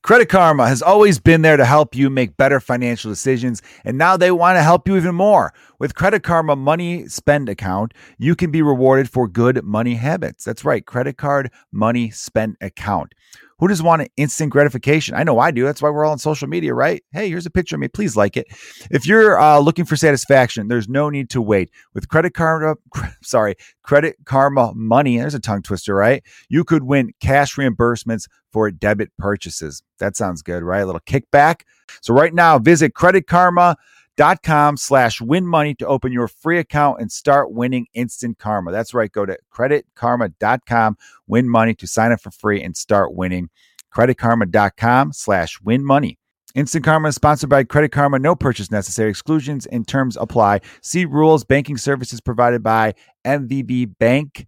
Credit 0.03 0.29
Karma 0.29 0.69
has 0.69 0.83
always 0.83 1.19
been 1.19 1.43
there 1.43 1.57
to 1.57 1.65
help 1.65 1.95
you 1.95 2.09
make 2.09 2.37
better 2.37 2.61
financial 2.61 3.11
decisions, 3.11 3.63
and 3.85 3.99
now 3.99 4.17
they 4.17 4.31
want 4.31 4.57
to 4.57 4.63
help 4.63 4.87
you 4.87 4.97
even 4.97 5.15
more. 5.15 5.53
With 5.79 5.95
Credit 5.95 6.23
Karma 6.23 6.57
Money 6.57 7.09
Spend 7.09 7.49
account, 7.49 7.93
you 8.19 8.37
can 8.37 8.51
be 8.51 8.63
rewarded 8.63 9.11
for 9.11 9.27
good 9.29 9.65
money 9.65 9.95
habits. 9.95 10.45
That's 10.45 10.65
right, 10.65 10.87
credit 10.87 11.17
card 11.17 11.51
money 11.73 12.11
spend 12.11 12.57
account. 12.61 13.15
Who 13.59 13.69
does 13.69 13.83
want 13.83 14.07
instant 14.19 14.53
gratification? 14.53 15.15
I 15.15 15.23
know 15.23 15.39
I 15.39 15.51
do. 15.51 15.65
That's 15.65 15.81
why 15.81 15.89
we're 15.89 16.05
all 16.05 16.13
on 16.13 16.19
social 16.19 16.47
media, 16.47 16.75
right? 16.75 17.03
Hey, 17.13 17.31
here's 17.31 17.47
a 17.47 17.51
picture 17.51 17.77
of 17.77 17.81
me. 17.81 17.89
Please 17.89 18.15
like 18.15 18.37
it. 18.37 18.47
If 18.91 19.07
you're 19.07 19.41
uh, 19.41 19.59
looking 19.61 19.87
for 19.87 19.97
satisfaction, 19.97 20.69
there's 20.69 20.89
no 20.89 21.09
need 21.09 21.31
to 21.31 21.41
wait. 21.41 21.71
With 21.95 22.09
Credit 22.09 22.35
Karma, 22.35 22.77
sorry, 23.23 23.55
Credit 23.83 24.17
Karma 24.27 24.73
Money, 24.75 25.17
there's 25.17 25.35
a 25.35 25.41
tongue 25.41 25.63
twister, 25.63 25.95
right? 25.95 26.23
You 26.51 26.65
could 26.65 26.83
win 26.83 27.13
cash 27.21 27.57
reimbursements 27.57 28.29
for 28.53 28.71
debit 28.71 29.11
purchases. 29.19 29.83
That 30.01 30.17
sounds 30.17 30.43
good, 30.43 30.63
right? 30.63 30.81
A 30.81 30.87
little 30.87 31.01
kickback. 31.01 31.63
So 32.03 32.13
right 32.13 32.35
now, 32.35 32.59
visit 32.59 32.95
Credit 32.95 33.27
Karma 33.27 33.77
dot 34.17 34.43
com 34.43 34.77
slash 34.77 35.21
win 35.21 35.47
money 35.47 35.75
to 35.75 35.87
open 35.87 36.13
your 36.13 36.29
free 36.29 36.59
account 36.59 37.01
and 37.01 37.11
start 37.11 37.53
winning 37.53 37.87
instant 37.95 38.39
karma. 38.39 38.73
That's 38.73 38.95
right. 38.95 39.11
Go 39.11 39.27
to 39.27 39.37
creditkarma.com, 39.53 40.97
win 41.27 41.49
money 41.49 41.75
to 41.75 41.87
sign 41.87 42.13
up 42.13 42.21
for 42.21 42.31
free 42.31 42.63
and 42.63 42.77
start 42.77 43.15
winning. 43.15 43.51
Creditkarma.com 43.95 45.13
slash 45.13 45.61
win 45.63 45.85
money. 45.85 46.19
Instant 46.55 46.87
Karma 46.87 47.09
is 47.09 47.15
sponsored 47.15 47.51
by 47.51 47.65
Credit 47.65 47.93
Karma. 47.93 48.19
No 48.19 48.35
purchase 48.35 48.71
necessary. 48.71 49.11
Exclusions 49.11 49.67
and 49.67 49.87
terms 49.87 50.17
apply. 50.17 50.63
See 50.81 51.05
rules. 51.05 51.45
Banking 51.45 51.77
services 51.77 52.23
provided 52.23 52.63
by 52.63 52.95
MVB 53.27 53.99
Bank. 53.99 54.47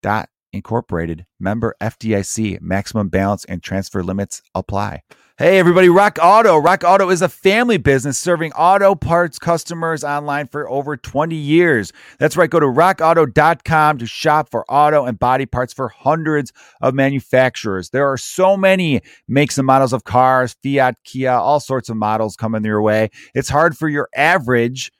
Dot 0.00 0.28
Incorporated. 0.52 1.26
Member 1.40 1.74
FDIC. 1.80 2.60
Maximum 2.60 3.08
balance 3.08 3.44
and 3.46 3.64
transfer 3.64 4.04
limits 4.04 4.42
apply. 4.54 5.02
Hey, 5.36 5.58
everybody, 5.58 5.88
Rock 5.88 6.16
Auto. 6.22 6.56
Rock 6.58 6.84
Auto 6.84 7.10
is 7.10 7.20
a 7.20 7.28
family 7.28 7.76
business 7.76 8.16
serving 8.16 8.52
auto 8.52 8.94
parts 8.94 9.36
customers 9.36 10.04
online 10.04 10.46
for 10.46 10.70
over 10.70 10.96
20 10.96 11.34
years. 11.34 11.92
That's 12.20 12.36
right. 12.36 12.48
Go 12.48 12.60
to 12.60 12.66
rockauto.com 12.66 13.98
to 13.98 14.06
shop 14.06 14.48
for 14.48 14.64
auto 14.70 15.04
and 15.04 15.18
body 15.18 15.44
parts 15.44 15.72
for 15.72 15.88
hundreds 15.88 16.52
of 16.80 16.94
manufacturers. 16.94 17.90
There 17.90 18.08
are 18.08 18.16
so 18.16 18.56
many 18.56 19.00
makes 19.26 19.58
and 19.58 19.66
models 19.66 19.92
of 19.92 20.04
cars, 20.04 20.54
Fiat, 20.62 20.98
Kia, 21.02 21.32
all 21.32 21.58
sorts 21.58 21.88
of 21.88 21.96
models 21.96 22.36
coming 22.36 22.64
your 22.64 22.80
way. 22.80 23.10
It's 23.34 23.48
hard 23.48 23.76
for 23.76 23.88
your 23.88 24.08
average 24.14 24.92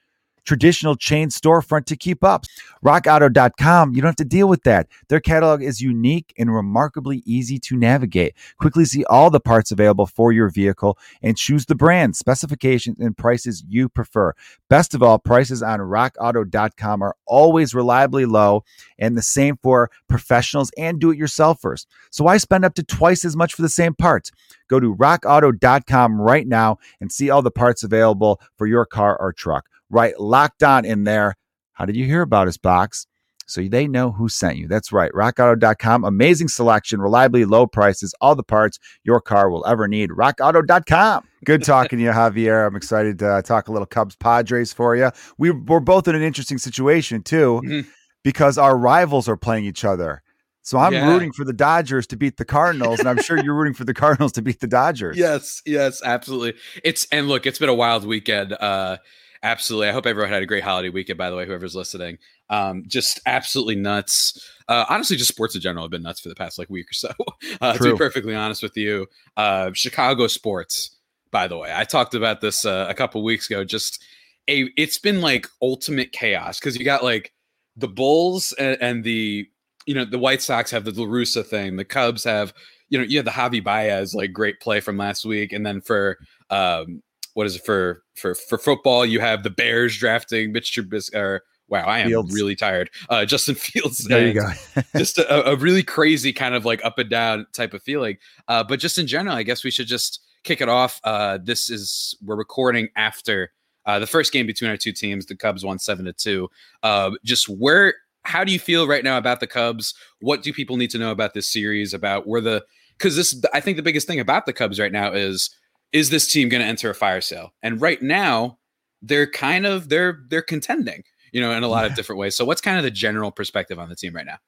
traditional 0.44 0.96
chain 0.96 1.28
storefront 1.28 1.86
to 1.86 1.96
keep 1.96 2.22
up. 2.22 2.44
RockAuto.com, 2.84 3.94
you 3.94 4.02
don't 4.02 4.08
have 4.08 4.16
to 4.16 4.24
deal 4.24 4.48
with 4.48 4.62
that. 4.64 4.88
Their 5.08 5.20
catalog 5.20 5.62
is 5.62 5.80
unique 5.80 6.32
and 6.38 6.54
remarkably 6.54 7.22
easy 7.24 7.58
to 7.60 7.76
navigate. 7.76 8.34
Quickly 8.58 8.84
see 8.84 9.04
all 9.04 9.30
the 9.30 9.40
parts 9.40 9.70
available 9.70 10.06
for 10.06 10.32
your 10.32 10.50
vehicle 10.50 10.98
and 11.22 11.36
choose 11.36 11.66
the 11.66 11.74
brand, 11.74 12.16
specifications, 12.16 12.98
and 13.00 13.16
prices 13.16 13.64
you 13.68 13.88
prefer. 13.88 14.34
Best 14.68 14.94
of 14.94 15.02
all, 15.02 15.18
prices 15.18 15.62
on 15.62 15.80
RockAuto.com 15.80 17.02
are 17.02 17.16
always 17.26 17.74
reliably 17.74 18.26
low 18.26 18.64
and 18.98 19.16
the 19.16 19.22
same 19.22 19.56
for 19.62 19.90
professionals 20.08 20.70
and 20.76 21.00
do 21.00 21.10
it 21.10 21.18
yourselfers. 21.18 21.86
So 22.10 22.24
why 22.24 22.36
spend 22.36 22.64
up 22.64 22.74
to 22.74 22.82
twice 22.82 23.24
as 23.24 23.36
much 23.36 23.54
for 23.54 23.62
the 23.62 23.68
same 23.68 23.94
parts? 23.94 24.30
Go 24.68 24.80
to 24.80 24.94
rockauto.com 24.94 26.20
right 26.20 26.46
now 26.46 26.78
and 27.00 27.12
see 27.12 27.30
all 27.30 27.42
the 27.42 27.50
parts 27.50 27.82
available 27.82 28.40
for 28.56 28.66
your 28.66 28.86
car 28.86 29.16
or 29.18 29.32
truck. 29.32 29.68
Right, 29.90 30.18
locked 30.18 30.62
on 30.62 30.84
in 30.84 31.04
there. 31.04 31.34
How 31.72 31.84
did 31.84 31.96
you 31.96 32.04
hear 32.04 32.22
about 32.22 32.48
us, 32.48 32.56
Box? 32.56 33.06
So 33.46 33.62
they 33.62 33.86
know 33.86 34.10
who 34.10 34.28
sent 34.28 34.56
you. 34.56 34.68
That's 34.68 34.92
right. 34.92 35.12
RockAuto.com. 35.12 36.04
Amazing 36.04 36.48
selection, 36.48 37.00
reliably 37.00 37.44
low 37.44 37.66
prices, 37.66 38.14
all 38.20 38.34
the 38.34 38.42
parts 38.42 38.78
your 39.04 39.20
car 39.20 39.50
will 39.50 39.66
ever 39.66 39.86
need. 39.86 40.10
RockAuto.com. 40.10 41.24
Good 41.44 41.62
talking 41.62 41.98
to 41.98 42.04
you, 42.04 42.10
Javier. 42.10 42.66
I'm 42.66 42.76
excited 42.76 43.18
to 43.18 43.42
talk 43.44 43.68
a 43.68 43.72
little 43.72 43.86
Cubs 43.86 44.16
Padres 44.16 44.72
for 44.72 44.96
you. 44.96 45.10
We, 45.36 45.50
we're 45.50 45.80
both 45.80 46.08
in 46.08 46.14
an 46.14 46.22
interesting 46.22 46.56
situation, 46.56 47.22
too, 47.22 47.60
mm-hmm. 47.62 47.88
because 48.22 48.56
our 48.56 48.78
rivals 48.78 49.28
are 49.28 49.36
playing 49.36 49.66
each 49.66 49.84
other. 49.84 50.22
So 50.62 50.78
I'm 50.78 50.94
yeah. 50.94 51.12
rooting 51.12 51.30
for 51.30 51.44
the 51.44 51.52
Dodgers 51.52 52.06
to 52.06 52.16
beat 52.16 52.38
the 52.38 52.44
Cardinals, 52.46 52.98
and 52.98 53.06
I'm 53.06 53.20
sure 53.20 53.36
you're 53.36 53.54
rooting 53.54 53.74
for 53.74 53.84
the 53.84 53.92
Cardinals 53.92 54.32
to 54.32 54.42
beat 54.42 54.60
the 54.60 54.66
Dodgers. 54.66 55.18
Yes, 55.24 55.60
yes, 55.66 56.02
absolutely. 56.02 56.54
It's 56.82 57.06
and 57.12 57.28
look, 57.28 57.44
it's 57.44 57.58
been 57.58 57.68
a 57.68 57.74
wild 57.74 58.06
weekend. 58.06 58.54
Uh, 58.54 58.96
absolutely. 59.44 59.88
I 59.88 59.92
hope 59.92 60.06
everyone 60.06 60.32
had 60.32 60.42
a 60.42 60.46
great 60.46 60.64
holiday 60.64 60.88
weekend. 60.88 61.18
By 61.18 61.30
the 61.30 61.36
way, 61.36 61.46
whoever's 61.46 61.76
listening, 61.76 62.18
um, 62.50 62.82
just 62.88 63.20
absolutely 63.26 63.76
nuts. 63.76 64.50
Uh, 64.68 64.84
honestly, 64.88 65.16
just 65.16 65.30
sports 65.30 65.54
in 65.54 65.60
general 65.60 65.84
have 65.84 65.92
been 65.92 66.02
nuts 66.02 66.18
for 66.18 66.28
the 66.28 66.34
past 66.34 66.58
like 66.58 66.70
week 66.70 66.90
or 66.90 66.94
so. 66.94 67.10
Uh, 67.60 67.74
to 67.74 67.92
be 67.92 67.96
perfectly 67.96 68.34
honest 68.34 68.62
with 68.62 68.76
you, 68.76 69.06
uh, 69.36 69.70
Chicago 69.74 70.26
sports. 70.26 70.96
By 71.30 71.46
the 71.46 71.56
way, 71.56 71.72
I 71.74 71.84
talked 71.84 72.14
about 72.14 72.40
this 72.40 72.64
uh, 72.64 72.86
a 72.88 72.94
couple 72.94 73.22
weeks 73.22 73.48
ago. 73.48 73.64
Just 73.64 74.02
a, 74.48 74.68
it's 74.76 74.98
been 74.98 75.20
like 75.20 75.46
ultimate 75.62 76.12
chaos 76.12 76.58
because 76.58 76.76
you 76.76 76.84
got 76.84 77.04
like 77.04 77.32
the 77.76 77.88
Bulls 77.88 78.52
and, 78.58 78.76
and 78.80 79.04
the 79.04 79.46
you 79.86 79.94
know, 79.94 80.04
the 80.04 80.18
White 80.18 80.42
Sox 80.42 80.70
have 80.70 80.84
the 80.84 80.92
La 80.92 81.06
Russa 81.06 81.44
thing. 81.44 81.76
The 81.76 81.84
Cubs 81.84 82.24
have, 82.24 82.54
you 82.88 82.98
know, 82.98 83.04
you 83.04 83.18
have 83.18 83.24
the 83.24 83.30
Javi 83.30 83.62
Baez 83.62 84.14
like 84.14 84.32
great 84.32 84.60
play 84.60 84.80
from 84.80 84.96
last 84.96 85.24
week, 85.24 85.52
and 85.52 85.64
then 85.64 85.80
for 85.80 86.18
um, 86.50 87.02
what 87.34 87.46
is 87.46 87.56
it 87.56 87.64
for 87.64 88.02
for 88.14 88.34
for 88.34 88.58
football? 88.58 89.04
You 89.04 89.20
have 89.20 89.42
the 89.42 89.50
Bears 89.50 89.96
drafting 89.96 90.52
Mitch 90.52 90.72
Trubisky. 90.72 91.14
Or 91.14 91.42
wow, 91.68 91.84
I 91.84 91.98
am 91.98 92.08
Fields. 92.08 92.34
really 92.34 92.56
tired. 92.56 92.90
Uh, 93.10 93.24
Justin 93.24 93.54
Fields. 93.56 93.98
There 93.98 94.26
you 94.26 94.34
go. 94.34 94.48
just 94.96 95.18
a, 95.18 95.50
a, 95.50 95.56
really 95.56 95.82
crazy 95.82 96.32
kind 96.32 96.54
of 96.54 96.64
like 96.64 96.84
up 96.84 96.98
and 96.98 97.10
down 97.10 97.46
type 97.52 97.74
of 97.74 97.82
feeling. 97.82 98.16
Uh, 98.48 98.64
but 98.64 98.80
just 98.80 98.98
in 98.98 99.06
general, 99.06 99.36
I 99.36 99.42
guess 99.42 99.64
we 99.64 99.70
should 99.70 99.86
just 99.86 100.20
kick 100.44 100.60
it 100.60 100.68
off. 100.68 101.00
Uh, 101.04 101.38
this 101.42 101.70
is 101.70 102.16
we're 102.24 102.36
recording 102.36 102.88
after. 102.96 103.52
Uh, 103.86 103.98
the 103.98 104.06
first 104.06 104.32
game 104.32 104.46
between 104.46 104.70
our 104.70 104.78
two 104.78 104.92
teams, 104.92 105.26
the 105.26 105.36
Cubs 105.36 105.62
won 105.62 105.78
seven 105.78 106.06
to 106.06 106.12
two. 106.14 106.48
Uh, 106.82 107.10
just 107.22 107.50
where 107.50 107.94
how 108.22 108.42
do 108.42 108.52
you 108.52 108.58
feel 108.58 108.86
right 108.86 109.04
now 109.04 109.18
about 109.18 109.40
the 109.40 109.46
Cubs? 109.46 109.94
What 110.20 110.42
do 110.42 110.52
people 110.52 110.78
need 110.78 110.90
to 110.90 110.98
know 110.98 111.10
about 111.10 111.34
this 111.34 111.46
series? 111.46 111.92
About 111.92 112.26
where 112.26 112.40
the 112.40 112.64
because 112.96 113.16
this 113.16 113.38
I 113.52 113.60
think 113.60 113.76
the 113.76 113.82
biggest 113.82 114.06
thing 114.06 114.20
about 114.20 114.46
the 114.46 114.52
Cubs 114.52 114.80
right 114.80 114.92
now 114.92 115.12
is 115.12 115.50
is 115.94 116.10
this 116.10 116.30
team 116.30 116.50
going 116.50 116.60
to 116.60 116.66
enter 116.66 116.90
a 116.90 116.94
fire 116.94 117.22
sale? 117.22 117.54
And 117.62 117.80
right 117.80 118.02
now 118.02 118.58
they're 119.00 119.30
kind 119.30 119.64
of 119.64 119.88
they're 119.88 120.24
they're 120.28 120.42
contending, 120.42 121.04
you 121.32 121.40
know, 121.40 121.52
in 121.52 121.62
a 121.62 121.68
lot 121.68 121.86
of 121.86 121.94
different 121.94 122.18
ways. 122.18 122.36
So 122.36 122.44
what's 122.44 122.60
kind 122.60 122.76
of 122.76 122.82
the 122.82 122.90
general 122.90 123.30
perspective 123.30 123.78
on 123.78 123.88
the 123.88 123.96
team 123.96 124.14
right 124.14 124.26
now? 124.26 124.38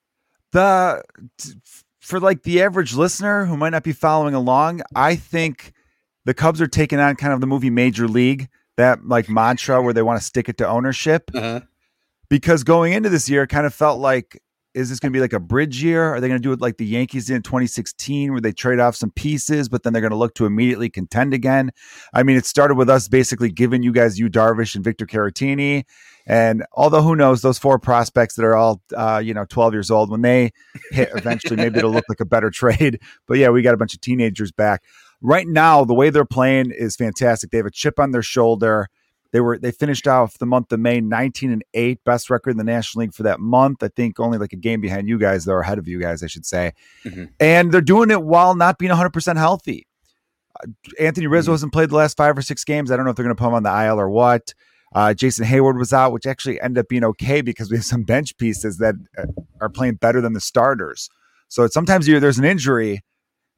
The 0.52 1.02
for 2.00 2.20
like 2.20 2.42
the 2.42 2.60
average 2.60 2.94
listener 2.94 3.46
who 3.46 3.56
might 3.56 3.70
not 3.70 3.84
be 3.84 3.92
following 3.92 4.34
along, 4.34 4.82
I 4.94 5.16
think 5.16 5.72
the 6.26 6.34
Cubs 6.34 6.60
are 6.60 6.66
taking 6.66 6.98
on 6.98 7.16
kind 7.16 7.32
of 7.32 7.40
the 7.40 7.46
movie 7.46 7.70
Major 7.70 8.08
League, 8.08 8.48
that 8.76 9.06
like 9.06 9.28
mantra 9.30 9.80
where 9.80 9.94
they 9.94 10.02
want 10.02 10.20
to 10.20 10.24
stick 10.24 10.48
it 10.48 10.58
to 10.58 10.68
ownership. 10.68 11.30
Uh-huh 11.34 11.60
because 12.28 12.64
going 12.64 12.92
into 12.92 13.08
this 13.08 13.28
year, 13.28 13.44
it 13.44 13.48
kind 13.48 13.66
of 13.66 13.74
felt 13.74 14.00
like, 14.00 14.42
is 14.76 14.90
this 14.90 15.00
going 15.00 15.10
to 15.10 15.16
be 15.16 15.22
like 15.22 15.32
a 15.32 15.40
bridge 15.40 15.82
year? 15.82 16.14
Are 16.14 16.20
they 16.20 16.28
going 16.28 16.38
to 16.38 16.42
do 16.42 16.52
it 16.52 16.60
like 16.60 16.76
the 16.76 16.84
Yankees 16.84 17.26
did 17.26 17.36
in 17.36 17.42
2016, 17.42 18.30
where 18.30 18.42
they 18.42 18.52
trade 18.52 18.78
off 18.78 18.94
some 18.94 19.10
pieces, 19.10 19.70
but 19.70 19.82
then 19.82 19.94
they're 19.94 20.02
going 20.02 20.10
to 20.10 20.18
look 20.18 20.34
to 20.34 20.44
immediately 20.44 20.90
contend 20.90 21.32
again? 21.32 21.70
I 22.12 22.22
mean, 22.22 22.36
it 22.36 22.44
started 22.44 22.74
with 22.74 22.90
us 22.90 23.08
basically 23.08 23.50
giving 23.50 23.82
you 23.82 23.90
guys 23.90 24.18
Yu 24.18 24.28
Darvish 24.28 24.74
and 24.74 24.84
Victor 24.84 25.06
Caratini. 25.06 25.84
And 26.26 26.62
although 26.72 27.00
who 27.00 27.16
knows, 27.16 27.40
those 27.40 27.58
four 27.58 27.78
prospects 27.78 28.34
that 28.34 28.44
are 28.44 28.54
all, 28.54 28.82
uh, 28.94 29.22
you 29.24 29.32
know, 29.32 29.46
12 29.46 29.72
years 29.72 29.90
old, 29.90 30.10
when 30.10 30.20
they 30.20 30.52
hit 30.90 31.08
eventually, 31.14 31.56
maybe 31.56 31.78
it'll 31.78 31.90
look 31.90 32.04
like 32.10 32.20
a 32.20 32.26
better 32.26 32.50
trade. 32.54 33.00
But 33.26 33.38
yeah, 33.38 33.48
we 33.48 33.62
got 33.62 33.72
a 33.72 33.78
bunch 33.78 33.94
of 33.94 34.02
teenagers 34.02 34.52
back. 34.52 34.82
Right 35.22 35.46
now, 35.48 35.84
the 35.84 35.94
way 35.94 36.10
they're 36.10 36.26
playing 36.26 36.70
is 36.70 36.96
fantastic. 36.96 37.50
They 37.50 37.56
have 37.56 37.66
a 37.66 37.70
chip 37.70 37.98
on 37.98 38.10
their 38.10 38.22
shoulder. 38.22 38.88
They 39.36 39.40
were 39.40 39.58
they 39.58 39.70
finished 39.70 40.08
off 40.08 40.38
the 40.38 40.46
month 40.46 40.72
of 40.72 40.80
May 40.80 40.98
19 40.98 41.52
and 41.52 41.62
8, 41.74 42.02
best 42.04 42.30
record 42.30 42.52
in 42.52 42.56
the 42.56 42.64
National 42.64 43.02
League 43.02 43.12
for 43.12 43.24
that 43.24 43.38
month. 43.38 43.82
I 43.82 43.88
think 43.88 44.18
only 44.18 44.38
like 44.38 44.54
a 44.54 44.56
game 44.56 44.80
behind 44.80 45.10
you 45.10 45.18
guys, 45.18 45.44
though, 45.44 45.60
ahead 45.60 45.76
of 45.76 45.86
you 45.86 46.00
guys, 46.00 46.22
I 46.22 46.26
should 46.26 46.46
say. 46.46 46.72
Mm-hmm. 47.04 47.24
And 47.38 47.70
they're 47.70 47.82
doing 47.82 48.10
it 48.10 48.22
while 48.22 48.54
not 48.54 48.78
being 48.78 48.90
100% 48.90 49.36
healthy. 49.36 49.86
Uh, 50.58 50.68
Anthony 50.98 51.26
Rizzo 51.26 51.48
mm-hmm. 51.48 51.52
hasn't 51.52 51.74
played 51.74 51.90
the 51.90 51.96
last 51.96 52.16
five 52.16 52.38
or 52.38 52.40
six 52.40 52.64
games. 52.64 52.90
I 52.90 52.96
don't 52.96 53.04
know 53.04 53.10
if 53.10 53.16
they're 53.16 53.26
going 53.26 53.36
to 53.36 53.38
put 53.38 53.48
him 53.48 53.52
on 53.52 53.62
the 53.62 53.86
IL 53.86 54.00
or 54.00 54.08
what. 54.08 54.54
Uh, 54.94 55.12
Jason 55.12 55.44
Heyward 55.44 55.78
was 55.78 55.92
out, 55.92 56.12
which 56.12 56.24
actually 56.24 56.58
ended 56.62 56.80
up 56.80 56.88
being 56.88 57.04
okay 57.04 57.42
because 57.42 57.70
we 57.70 57.76
have 57.76 57.84
some 57.84 58.04
bench 58.04 58.38
pieces 58.38 58.78
that 58.78 58.94
uh, 59.18 59.26
are 59.60 59.68
playing 59.68 59.96
better 59.96 60.22
than 60.22 60.32
the 60.32 60.40
starters. 60.40 61.10
So 61.48 61.66
sometimes 61.66 62.06
there's 62.06 62.38
an 62.38 62.46
injury 62.46 63.02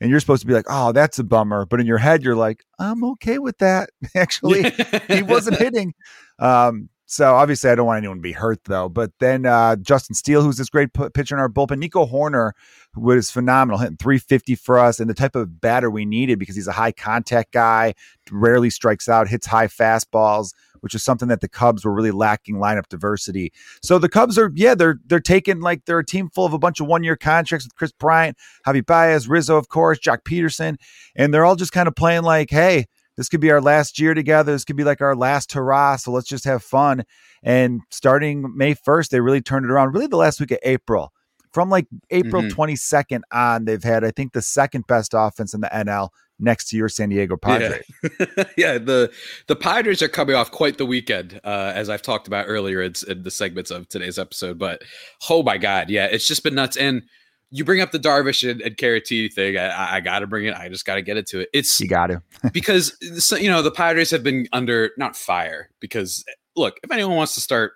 and 0.01 0.11
you're 0.11 0.21
supposed 0.21 0.43
to 0.43 0.47
be 0.47 0.55
like, 0.55 0.67
oh, 0.69 0.93
that's 0.93 1.19
a 1.19 1.25
bummer. 1.25 1.67
But 1.67 1.81
in 1.81 1.87
your 1.87 1.99
head, 1.99 2.23
you're 2.23 2.37
like, 2.37 2.65
I'm 2.79 3.05
okay 3.05 3.39
with 3.39 3.59
that. 3.59 3.91
Actually, 4.15 4.71
he 5.09 5.23
wasn't 5.23 5.57
hitting. 5.59 5.95
Um, 6.39 6.89
so 7.11 7.35
obviously, 7.35 7.71
I 7.71 7.75
don't 7.75 7.87
want 7.87 7.97
anyone 7.97 8.19
to 8.19 8.23
be 8.23 8.33
hurt 8.33 8.65
though. 8.65 8.91
But 8.91 9.13
then 9.19 9.47
uh, 9.47 9.77
Justin 9.77 10.15
Steele, 10.15 10.43
who's 10.43 10.59
this 10.59 10.69
great 10.69 10.93
p- 10.93 11.09
pitcher 11.09 11.35
in 11.35 11.41
our 11.41 11.49
bullpen, 11.49 11.79
Nico 11.79 12.05
Hoerner 12.05 12.53
was 12.95 13.31
phenomenal, 13.31 13.79
hitting 13.79 13.97
350 13.97 14.55
for 14.57 14.79
us, 14.79 15.01
and 15.01 15.09
the 15.09 15.15
type 15.15 15.35
of 15.35 15.59
batter 15.59 15.91
we 15.91 16.05
needed 16.05 16.39
because 16.39 16.55
he's 16.55 16.69
a 16.69 16.73
high 16.73 16.93
contact 16.93 17.53
guy, 17.53 17.95
rarely 18.31 18.69
strikes 18.69 19.09
out, 19.09 19.27
hits 19.27 19.47
high 19.47 19.69
fastballs 19.69 20.53
which 20.81 20.95
is 20.95 21.03
something 21.03 21.27
that 21.27 21.41
the 21.41 21.49
Cubs 21.49 21.85
were 21.85 21.93
really 21.93 22.13
lacking 22.13 22.57
lineup 22.57 22.89
diversity. 22.89 23.53
So 23.83 23.99
the 23.99 24.09
Cubs 24.09 24.39
are, 24.39 24.53
yeah, 24.55 24.77
they're 24.77 25.01
they're 25.07 25.19
taking 25.19 25.61
like 25.61 25.85
they're 25.87 25.99
a 25.99 26.07
team 26.07 26.31
full 26.31 26.47
of 26.47 26.53
a 26.53 26.59
bunch 26.59 26.79
of 26.79 26.87
one 26.87 27.03
year 27.03 27.17
contracts 27.17 27.67
with 27.67 27.75
Kris 27.75 27.91
Bryant, 27.91 28.37
Javi 28.65 28.87
Baez, 28.87 29.29
Rizzo, 29.29 29.57
of 29.57 29.69
course, 29.69 29.99
Joc 29.99 30.19
Pederson, 30.23 30.77
and 31.17 31.35
they're 31.35 31.45
all 31.45 31.57
just 31.57 31.73
kind 31.73 31.89
of 31.89 31.97
playing 31.97 32.23
like, 32.23 32.51
hey, 32.51 32.87
this 33.19 33.29
could 33.29 33.41
be 33.41 33.51
our 33.51 33.61
last 33.61 33.99
year 33.99 34.15
together. 34.15 34.53
This 34.53 34.65
could 34.65 34.77
be 34.77 34.85
like 34.85 35.01
our 35.01 35.17
last 35.17 35.53
hurrah. 35.53 35.97
So 35.97 36.13
let's 36.13 36.29
just 36.29 36.45
have 36.45 36.63
fun. 36.63 37.05
And 37.43 37.81
starting 37.91 38.57
May 38.57 38.77
1st, 38.77 39.09
they 39.09 39.21
really 39.21 39.43
turned 39.43 39.67
it 39.67 39.73
around. 39.73 39.93
Really, 39.93 40.07
the 40.07 40.17
last 40.17 40.39
week 40.41 40.53
of 40.53 40.59
April. 40.63 41.13
From 41.53 41.69
like 41.69 41.89
April 42.11 42.43
mm-hmm. 42.43 42.61
22nd 42.61 43.23
on, 43.33 43.65
they've 43.65 43.83
had, 43.83 44.05
I 44.05 44.13
think, 44.13 44.35
the 44.35 44.43
second 44.43 44.87
best 44.87 45.15
offense 45.17 45.53
in 45.53 45.61
the 45.61 45.69
NL 45.69 46.11
next 46.39 46.69
to 46.69 46.77
your 46.77 46.89
San 46.89 47.09
Diego 47.09 47.37
Padres. 47.37 47.83
Yeah, 48.03 48.45
yeah 48.57 48.79
the 48.79 49.11
the 49.49 49.57
Padres 49.57 50.01
are 50.03 50.09
coming 50.09 50.37
off 50.37 50.53
quite 50.53 50.79
the 50.79 50.87
weekend, 50.87 51.41
uh, 51.43 51.73
as 51.75 51.91
I've 51.91 52.03
talked 52.03 52.29
about 52.29 52.45
earlier 52.47 52.83
in, 52.83 52.93
in, 53.09 53.23
the 53.23 53.31
segments 53.31 53.73
of 53.73 53.89
today's 53.89 54.19
episode. 54.19 54.59
But 54.59 54.83
oh 55.29 55.43
my 55.43 55.59
god, 55.59 55.91
yeah, 55.91 56.07
it's 56.07 56.29
just 56.29 56.45
been 56.45 56.55
nuts. 56.55 56.77
And 56.77 57.03
you 57.51 57.65
bring 57.65 57.81
up 57.81 57.93
the 57.93 57.99
Darvish 57.99 58.49
and, 58.49 58.61
and 58.61 58.77
Caratini 58.77 59.33
thing. 59.33 59.57
I, 59.57 59.97
I 59.97 60.01
got 60.01 60.21
to 60.21 60.27
bring 60.27 60.47
it. 60.47 60.55
I 60.55 60.69
just 60.69 60.85
got 60.85 60.97
to 60.97 61.03
get 61.03 61.17
into 61.17 61.41
it. 61.41 61.49
It's 61.53 61.81
you 61.81 61.89
got 61.89 62.09
to 62.09 62.23
because 62.53 62.97
you 63.39 63.51
know 63.51 63.63
the 63.63 63.71
Padres 63.71 64.11
have 64.11 64.23
been 64.23 64.47
under 64.53 64.91
not 64.97 65.17
fire 65.17 65.71
because 65.81 66.25
look, 66.57 66.79
if 66.83 66.91
anyone 66.91 67.17
wants 67.17 67.35
to 67.35 67.41
start 67.41 67.73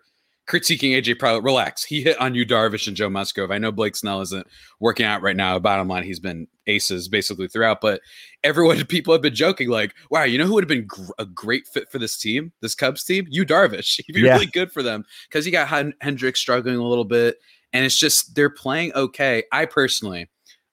critiquing 0.49 0.93
AJ 0.93 1.17
Preller. 1.17 1.43
Relax. 1.43 1.85
He 1.85 2.03
hit 2.03 2.21
on 2.21 2.35
Yu 2.35 2.45
Darvish 2.45 2.87
and 2.87 2.97
Joe 2.97 3.09
Musgrove. 3.09 3.51
I 3.51 3.59
know 3.59 3.73
Blake 3.73 3.97
Snell 3.97 4.21
isn't 4.23 4.47
working 4.81 5.07
out 5.07 5.23
right 5.23 5.37
now. 5.37 5.59
Bottom 5.59 5.89
line, 5.89 6.03
he's 6.03 6.21
been 6.21 6.47
aces 6.67 7.09
basically 7.09 7.49
throughout. 7.49 7.81
But 7.81 8.01
everyone, 8.43 8.85
people 8.87 9.15
have 9.15 9.23
been 9.23 9.35
joking 9.35 9.69
like, 9.69 9.95
"Wow, 10.11 10.25
you 10.25 10.39
know 10.39 10.47
who 10.47 10.55
would 10.55 10.65
have 10.65 10.69
been 10.69 10.87
gr- 10.87 11.13
a 11.19 11.27
great 11.27 11.67
fit 11.67 11.91
for 11.91 11.99
this 11.99 12.19
team, 12.19 12.53
this 12.61 12.75
Cubs 12.75 13.05
team? 13.05 13.27
Yu 13.31 13.45
Darvish. 13.45 14.01
He'd 14.07 14.13
be 14.13 14.21
yeah. 14.23 14.35
really 14.35 14.47
good 14.47 14.73
for 14.73 14.83
them 14.83 15.05
because 15.29 15.47
you 15.47 15.53
got 15.53 15.73
H- 15.73 15.95
Hendricks 16.01 16.41
struggling 16.41 16.77
a 16.77 16.87
little 16.87 17.05
bit, 17.05 17.39
and 17.73 17.85
it's 17.85 17.99
just 17.99 18.35
they're 18.35 18.51
playing 18.51 18.93
okay. 18.95 19.45
I 19.53 19.67
personally, 19.67 20.29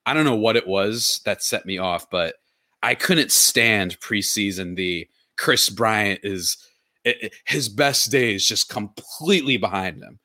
I 0.05 0.13
don't 0.13 0.25
know 0.25 0.35
what 0.35 0.57
it 0.57 0.67
was 0.67 1.21
that 1.25 1.43
set 1.43 1.65
me 1.65 1.77
off, 1.77 2.09
but 2.09 2.35
I 2.81 2.95
couldn't 2.95 3.31
stand 3.31 3.99
preseason 3.99 4.75
the 4.75 5.07
Kris 5.37 5.69
Bryant 5.69 6.21
is 6.23 6.57
it, 7.05 7.33
his 7.45 7.69
best 7.69 8.11
days 8.11 8.45
just 8.45 8.69
completely 8.69 9.57
behind 9.57 10.03
him. 10.03 10.19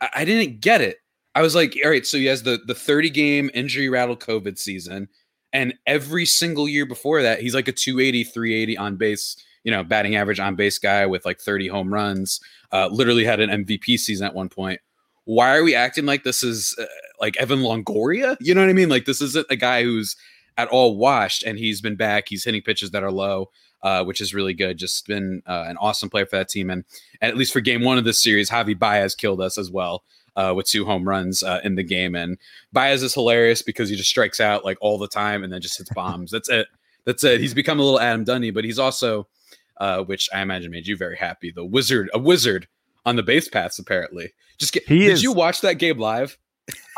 I, 0.00 0.08
I 0.16 0.24
didn't 0.24 0.60
get 0.60 0.80
it. 0.80 0.98
I 1.34 1.42
was 1.42 1.54
like, 1.54 1.78
all 1.84 1.90
right, 1.90 2.06
so 2.06 2.16
he 2.16 2.26
has 2.26 2.42
the 2.42 2.58
the 2.66 2.74
30 2.74 3.10
game 3.10 3.50
injury 3.54 3.88
rattle 3.88 4.16
COVID 4.16 4.58
season, 4.58 5.08
and 5.52 5.74
every 5.86 6.24
single 6.24 6.68
year 6.68 6.86
before 6.86 7.22
that, 7.22 7.40
he's 7.40 7.54
like 7.54 7.68
a 7.68 7.72
280, 7.72 8.24
380 8.24 8.78
on 8.78 8.96
base, 8.96 9.36
you 9.62 9.70
know, 9.70 9.84
batting 9.84 10.16
average 10.16 10.40
on 10.40 10.56
base 10.56 10.78
guy 10.78 11.06
with 11.06 11.24
like 11.24 11.40
30 11.40 11.68
home 11.68 11.92
runs, 11.92 12.40
uh, 12.72 12.88
literally 12.90 13.24
had 13.24 13.40
an 13.40 13.64
MVP 13.64 13.98
season 13.98 14.26
at 14.26 14.34
one 14.34 14.48
point. 14.48 14.80
Why 15.26 15.56
are 15.56 15.62
we 15.62 15.74
acting 15.74 16.06
like 16.06 16.24
this 16.24 16.42
is 16.42 16.74
uh, 16.80 16.86
like 17.20 17.36
Evan 17.36 17.60
Longoria? 17.60 18.36
You 18.40 18.54
know 18.54 18.62
what 18.62 18.70
I 18.70 18.72
mean? 18.72 18.88
Like 18.88 19.04
this 19.04 19.20
isn't 19.20 19.46
a 19.50 19.56
guy 19.56 19.82
who's 19.84 20.16
at 20.56 20.68
all 20.68 20.96
washed 20.96 21.42
and 21.42 21.58
he's 21.58 21.82
been 21.82 21.96
back. 21.96 22.28
He's 22.28 22.44
hitting 22.44 22.62
pitches 22.62 22.92
that 22.92 23.04
are 23.04 23.12
low. 23.12 23.50
Uh, 23.82 24.02
which 24.02 24.20
is 24.20 24.34
really 24.34 24.54
good. 24.54 24.78
Just 24.78 25.06
been 25.06 25.42
uh, 25.46 25.66
an 25.68 25.76
awesome 25.76 26.10
player 26.10 26.26
for 26.26 26.36
that 26.36 26.48
team, 26.48 26.70
and, 26.70 26.82
and 27.20 27.30
at 27.30 27.36
least 27.36 27.52
for 27.52 27.60
game 27.60 27.84
one 27.84 27.98
of 27.98 28.04
this 28.04 28.20
series, 28.20 28.50
Javi 28.50 28.76
Baez 28.76 29.14
killed 29.14 29.40
us 29.40 29.58
as 29.58 29.70
well 29.70 30.02
uh, 30.34 30.52
with 30.56 30.66
two 30.66 30.84
home 30.84 31.08
runs 31.08 31.42
uh, 31.42 31.60
in 31.64 31.74
the 31.74 31.82
game. 31.82 32.14
And 32.14 32.38
Baez 32.72 33.02
is 33.02 33.14
hilarious 33.14 33.62
because 33.62 33.88
he 33.88 33.94
just 33.94 34.10
strikes 34.10 34.40
out 34.40 34.64
like 34.64 34.78
all 34.80 34.98
the 34.98 35.06
time 35.08 35.44
and 35.44 35.52
then 35.52 35.60
just 35.60 35.78
hits 35.78 35.90
bombs. 35.94 36.30
That's 36.30 36.48
it. 36.48 36.68
That's 37.04 37.22
it. 37.24 37.40
He's 37.40 37.54
become 37.54 37.78
a 37.78 37.82
little 37.82 38.00
Adam 38.00 38.24
Dunny, 38.24 38.50
but 38.50 38.64
he's 38.64 38.78
also, 38.78 39.28
uh, 39.78 40.02
which 40.02 40.28
I 40.34 40.40
imagine 40.40 40.70
made 40.70 40.86
you 40.86 40.96
very 40.96 41.16
happy, 41.16 41.52
the 41.54 41.64
wizard, 41.64 42.10
a 42.12 42.18
wizard 42.18 42.66
on 43.06 43.16
the 43.16 43.22
base 43.22 43.48
paths. 43.48 43.78
Apparently, 43.78 44.32
just 44.58 44.74
get, 44.74 44.86
he 44.86 44.98
did 44.98 45.12
is. 45.12 45.22
you 45.22 45.32
watch 45.32 45.62
that 45.62 45.74
game 45.74 45.98
live? 45.98 46.36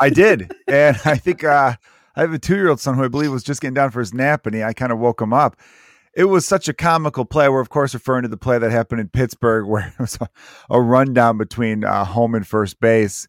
I 0.01 0.09
did, 0.09 0.51
and 0.67 0.99
I 1.05 1.15
think 1.15 1.45
uh, 1.45 1.75
I 2.17 2.21
have 2.21 2.33
a 2.33 2.39
two-year-old 2.39 2.81
son 2.81 2.95
who 2.95 3.05
I 3.05 3.07
believe 3.07 3.31
was 3.31 3.43
just 3.43 3.61
getting 3.61 3.75
down 3.75 3.91
for 3.91 4.01
his 4.01 4.13
nap, 4.13 4.45
and 4.45 4.55
he, 4.55 4.63
I 4.63 4.73
kind 4.73 4.91
of 4.91 4.99
woke 4.99 5.21
him 5.21 5.31
up 5.31 5.55
it 6.13 6.25
was 6.25 6.45
such 6.45 6.67
a 6.67 6.73
comical 6.73 7.25
play. 7.25 7.49
We're 7.49 7.61
of 7.61 7.69
course 7.69 7.93
referring 7.93 8.23
to 8.23 8.27
the 8.27 8.37
play 8.37 8.57
that 8.57 8.71
happened 8.71 9.01
in 9.01 9.09
Pittsburgh, 9.09 9.67
where 9.69 9.87
it 9.87 9.99
was 9.99 10.17
a, 10.21 10.29
a 10.69 10.81
rundown 10.81 11.37
between 11.37 11.83
uh, 11.83 12.05
home 12.05 12.35
and 12.35 12.45
first 12.45 12.79
base. 12.79 13.27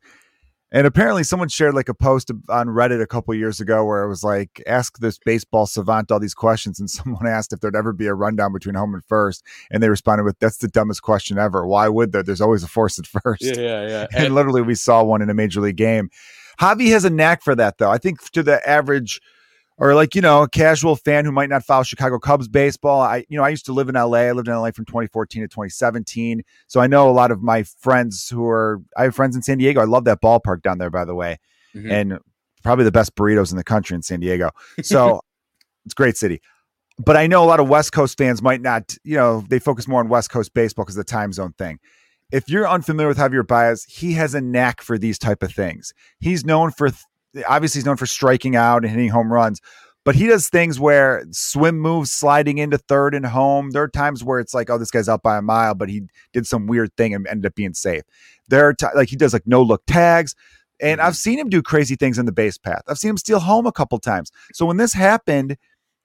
And 0.73 0.87
apparently, 0.87 1.25
someone 1.25 1.49
shared 1.49 1.75
like 1.75 1.89
a 1.89 1.95
post 1.95 2.31
on 2.49 2.69
Reddit 2.69 3.03
a 3.03 3.07
couple 3.07 3.35
years 3.35 3.61
ago 3.61 3.85
where 3.85 4.05
it 4.05 4.09
was 4.09 4.23
like, 4.23 4.63
ask 4.67 4.99
this 4.99 5.19
baseball 5.19 5.67
savant 5.67 6.13
all 6.13 6.21
these 6.21 6.35
questions. 6.35 6.79
And 6.79 6.89
someone 6.91 7.27
asked 7.27 7.53
if 7.53 7.61
there'd 7.61 7.77
ever 7.77 7.93
be 7.93 8.07
a 8.07 8.15
rundown 8.15 8.53
between 8.53 8.77
home 8.77 8.95
and 8.95 9.05
first. 9.05 9.45
And 9.71 9.83
they 9.83 9.89
responded 9.89 10.25
with, 10.25 10.39
that's 10.39 10.59
the 10.59 10.69
dumbest 10.69 11.03
question 11.03 11.39
ever. 11.39 11.67
Why 11.67 11.89
would 11.89 12.13
there? 12.13 12.23
There's 12.23 12.41
always 12.41 12.63
a 12.63 12.69
force 12.69 12.99
at 12.99 13.07
first. 13.23 13.43
Yeah, 13.43 13.55
yeah, 13.57 13.89
yeah. 13.89 14.07
And, 14.15 14.27
and 14.27 14.35
literally, 14.35 14.63
we 14.63 14.75
saw 14.75 15.03
one 15.03 15.23
in 15.23 15.31
a 15.31 15.35
major 15.35 15.61
league 15.61 15.77
game. 15.77 16.11
Javi 16.61 16.91
has 16.91 17.05
a 17.05 17.11
knack 17.11 17.43
for 17.43 17.55
that, 17.55 17.79
though. 17.79 17.91
I 17.91 17.99
think 17.99 18.31
to 18.33 18.43
the 18.43 18.67
average 18.69 19.21
or 19.81 19.95
like 19.95 20.15
you 20.15 20.21
know 20.21 20.43
a 20.43 20.49
casual 20.49 20.95
fan 20.95 21.25
who 21.25 21.33
might 21.33 21.49
not 21.49 21.65
follow 21.65 21.83
Chicago 21.83 22.19
Cubs 22.19 22.47
baseball. 22.47 23.01
I 23.01 23.25
you 23.29 23.37
know 23.37 23.43
I 23.43 23.49
used 23.49 23.65
to 23.67 23.73
live 23.73 23.89
in 23.89 23.95
LA. 23.97 24.19
I 24.19 24.33
lived 24.33 24.47
in 24.47 24.55
LA 24.55 24.71
from 24.71 24.85
2014 24.85 25.43
to 25.43 25.49
2017, 25.49 26.43
so 26.69 26.81
I 26.81 26.87
know 26.87 27.09
a 27.09 27.13
lot 27.13 27.31
of 27.31 27.43
my 27.43 27.65
friends 27.65 28.29
who 28.29 28.47
are. 28.47 28.81
I 28.97 29.05
have 29.05 29.17
friends 29.17 29.35
in 29.35 29.43
San 29.43 29.59
Diego. 29.59 29.81
I 29.81 29.85
love 29.85 30.05
that 30.05 30.21
ballpark 30.21 30.63
down 30.63 30.79
there, 30.79 30.91
by 30.91 31.05
the 31.05 31.15
way, 31.15 31.39
mm-hmm. 31.75 31.91
and 31.91 32.19
probably 32.63 32.85
the 32.85 32.93
best 32.93 33.17
burritos 33.17 33.51
in 33.51 33.57
the 33.57 33.65
country 33.65 33.95
in 33.95 34.03
San 34.03 34.21
Diego. 34.21 34.51
So 34.83 35.23
it's 35.85 35.95
a 35.95 35.97
great 35.97 36.17
city. 36.17 36.41
But 36.99 37.17
I 37.17 37.27
know 37.27 37.43
a 37.43 37.47
lot 37.47 37.61
of 37.61 37.69
West 37.69 37.93
Coast 37.93 38.19
fans 38.19 38.43
might 38.43 38.61
not, 38.61 38.95
you 39.05 39.17
know, 39.17 39.43
they 39.49 39.59
focus 39.59 39.89
more 39.89 40.01
on 40.01 40.11
West 40.11 40.31
Coast 40.31 40.53
baseball 40.53 40.85
because 40.85 40.97
the 40.97 41.05
time 41.05 41.33
zone 41.33 41.55
thing 41.57 41.79
if 42.33 42.49
you're 42.49 42.69
unfamiliar 42.69 43.09
with 43.09 43.19
Javier 43.19 43.47
Baez, 43.47 43.85
he 43.85 44.13
has 44.13 44.35
a 44.35 44.41
knack 44.41 44.81
for 44.81 44.99
these 44.99 45.19
type 45.19 45.43
of 45.43 45.53
things. 45.53 45.93
He's 46.19 46.45
known 46.45 46.71
for 46.71 46.91
obviously 47.49 47.79
he's 47.81 47.87
known 47.87 47.97
for 47.97 48.07
striking 48.07 48.57
out 48.57 48.85
and 48.85 48.91
hitting 48.91 49.11
home 49.11 49.33
runs, 49.33 49.61
but 50.05 50.15
he 50.15 50.27
does 50.27 50.49
things 50.49 50.81
where 50.81 51.25
swim 51.31 51.79
moves 51.79 52.11
sliding 52.11 52.59
into 52.59 52.79
third 52.79 53.15
and 53.15 53.27
home. 53.27 53.71
There 53.71 53.83
are 53.83 53.89
times 53.89 54.25
where 54.25 54.41
it's 54.41 54.55
like, 54.55 54.71
oh, 54.71 54.79
this 54.79 54.91
guy's 54.91 55.09
up 55.09 55.23
by 55.23 55.37
a 55.37 55.43
mile, 55.43 55.75
but 55.75 55.89
he 55.89 56.03
did 56.33 56.47
some 56.47 56.67
weird 56.67 56.97
thing 56.97 57.15
and 57.15 57.27
ended 57.27 57.47
up 57.47 57.55
being 57.55 57.75
safe. 57.75 58.03
There 58.49 58.67
are 58.67 58.75
t- 58.75 58.87
like 58.95 59.09
he 59.09 59.17
does 59.17 59.33
like 59.33 59.47
no 59.47 59.63
look 59.63 59.83
tags. 59.87 60.35
And 60.81 61.01
I've 61.01 61.09
mm-hmm. 61.09 61.17
seen 61.17 61.39
him 61.39 61.51
do 61.51 61.63
crazy 61.63 61.97
things 61.97 62.19
in 62.19 62.25
the 62.25 62.33
base 62.33 62.57
path. 62.57 62.83
I've 62.89 62.99
seen 62.99 63.11
him 63.11 63.19
steal 63.19 63.41
home 63.41 63.67
a 63.67 63.73
couple 63.73 63.99
times. 63.99 64.31
So 64.55 64.65
when 64.65 64.79
this 64.79 64.95
happened 64.95 65.59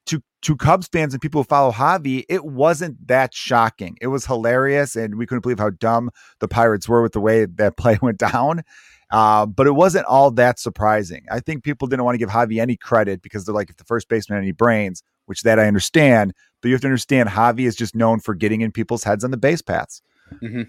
to 0.07 0.21
to 0.41 0.55
Cubs 0.55 0.87
fans 0.87 1.13
and 1.13 1.21
people 1.21 1.41
who 1.41 1.45
follow 1.45 1.71
Javi, 1.71 2.25
it 2.29 2.45
wasn't 2.45 3.07
that 3.07 3.33
shocking. 3.33 3.97
It 4.01 4.07
was 4.07 4.25
hilarious, 4.25 4.95
and 4.95 5.15
we 5.17 5.25
couldn't 5.25 5.41
believe 5.41 5.59
how 5.59 5.71
dumb 5.71 6.11
the 6.39 6.47
Pirates 6.47 6.89
were 6.89 7.01
with 7.01 7.13
the 7.13 7.21
way 7.21 7.45
that 7.45 7.77
play 7.77 7.97
went 8.01 8.17
down. 8.17 8.63
Uh, 9.11 9.45
but 9.45 9.67
it 9.67 9.71
wasn't 9.71 10.05
all 10.05 10.31
that 10.31 10.59
surprising. 10.59 11.25
I 11.31 11.39
think 11.39 11.63
people 11.63 11.87
didn't 11.87 12.05
want 12.05 12.15
to 12.15 12.19
give 12.19 12.29
Javi 12.29 12.59
any 12.59 12.75
credit 12.75 13.21
because 13.21 13.45
they're 13.45 13.55
like, 13.55 13.69
if 13.69 13.77
the 13.77 13.83
first 13.83 14.09
baseman 14.09 14.37
had 14.37 14.43
any 14.43 14.51
brains, 14.51 15.03
which 15.25 15.41
that 15.43 15.59
I 15.59 15.67
understand, 15.67 16.33
but 16.61 16.69
you 16.69 16.75
have 16.75 16.81
to 16.81 16.87
understand 16.87 17.29
Javi 17.29 17.67
is 17.67 17.75
just 17.75 17.95
known 17.95 18.19
for 18.19 18.33
getting 18.33 18.61
in 18.61 18.71
people's 18.71 19.03
heads 19.03 19.23
on 19.23 19.31
the 19.31 19.37
base 19.37 19.61
paths. 19.61 20.01
Mm-hmm. 20.41 20.63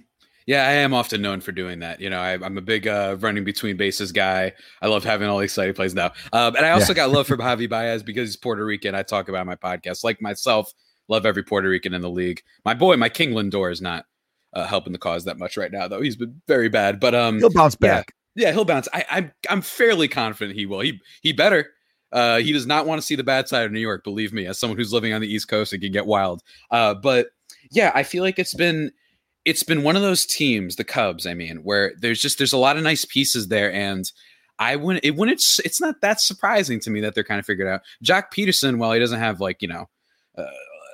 Yeah, 0.46 0.68
I 0.68 0.72
am 0.72 0.94
often 0.94 1.22
known 1.22 1.40
for 1.40 1.50
doing 1.50 1.80
that. 1.80 2.00
You 2.00 2.08
know, 2.08 2.20
I, 2.20 2.34
am 2.34 2.56
a 2.56 2.60
big 2.60 2.86
uh, 2.86 3.16
running 3.18 3.42
between 3.42 3.76
bases 3.76 4.12
guy. 4.12 4.52
I 4.80 4.86
love 4.86 5.02
having 5.02 5.28
all 5.28 5.38
these 5.38 5.50
exciting 5.50 5.74
plays 5.74 5.92
now. 5.92 6.12
Um, 6.32 6.54
and 6.54 6.64
I 6.64 6.70
also 6.70 6.92
yeah. 6.92 6.98
got 6.98 7.10
love 7.10 7.26
for 7.26 7.36
Javi 7.36 7.68
Baez 7.68 8.04
because 8.04 8.28
he's 8.28 8.36
Puerto 8.36 8.64
Rican. 8.64 8.94
I 8.94 9.02
talk 9.02 9.28
about 9.28 9.44
my 9.44 9.56
podcast. 9.56 10.04
Like 10.04 10.22
myself, 10.22 10.72
love 11.08 11.26
every 11.26 11.42
Puerto 11.42 11.68
Rican 11.68 11.94
in 11.94 12.00
the 12.00 12.10
league. 12.10 12.42
My 12.64 12.74
boy, 12.74 12.96
my 12.96 13.08
King 13.08 13.32
Lindor 13.32 13.72
is 13.72 13.82
not 13.82 14.06
uh, 14.52 14.66
helping 14.66 14.92
the 14.92 15.00
cause 15.00 15.24
that 15.24 15.36
much 15.36 15.56
right 15.56 15.72
now, 15.72 15.88
though. 15.88 16.00
He's 16.00 16.16
been 16.16 16.40
very 16.46 16.68
bad. 16.68 17.00
But 17.00 17.16
um, 17.16 17.38
he'll 17.38 17.50
bounce 17.50 17.74
back. 17.74 18.14
Yeah, 18.36 18.52
he'll 18.52 18.66
bounce. 18.66 18.86
I, 18.92 19.04
I'm 19.10 19.32
I'm 19.48 19.62
fairly 19.62 20.08
confident 20.08 20.56
he 20.56 20.66
will. 20.66 20.80
He 20.80 21.00
he 21.22 21.32
better. 21.32 21.72
Uh, 22.12 22.38
he 22.38 22.52
does 22.52 22.66
not 22.66 22.86
want 22.86 23.00
to 23.00 23.06
see 23.06 23.16
the 23.16 23.24
bad 23.24 23.48
side 23.48 23.64
of 23.64 23.72
New 23.72 23.80
York. 23.80 24.04
Believe 24.04 24.32
me, 24.32 24.46
as 24.46 24.58
someone 24.58 24.78
who's 24.78 24.92
living 24.92 25.12
on 25.12 25.20
the 25.20 25.32
East 25.32 25.48
Coast, 25.48 25.72
it 25.72 25.78
can 25.78 25.90
get 25.90 26.06
wild. 26.06 26.42
Uh, 26.70 26.94
but 26.94 27.28
yeah, 27.70 27.90
I 27.94 28.02
feel 28.04 28.22
like 28.22 28.38
it's 28.38 28.54
been 28.54 28.92
it's 29.46 29.62
been 29.62 29.82
one 29.82 29.96
of 29.96 30.02
those 30.02 30.26
teams, 30.26 30.76
the 30.76 30.84
Cubs. 30.84 31.26
I 31.26 31.34
mean, 31.34 31.58
where 31.58 31.94
there's 31.98 32.20
just 32.20 32.36
there's 32.38 32.52
a 32.52 32.58
lot 32.58 32.76
of 32.76 32.82
nice 32.82 33.04
pieces 33.06 33.48
there, 33.48 33.72
and 33.72 34.10
I 34.58 34.76
wouldn't 34.76 35.04
it 35.04 35.16
wouldn't 35.16 35.40
it's 35.64 35.80
not 35.80 36.00
that 36.02 36.20
surprising 36.20 36.78
to 36.80 36.90
me 36.90 37.00
that 37.00 37.14
they're 37.14 37.24
kind 37.24 37.40
of 37.40 37.46
figured 37.46 37.68
out. 37.68 37.80
Joc 38.04 38.24
Pederson, 38.36 38.76
while 38.76 38.92
he 38.92 39.00
doesn't 39.00 39.18
have 39.18 39.40
like 39.40 39.62
you 39.62 39.68
know, 39.68 39.88
uh, 40.36 40.44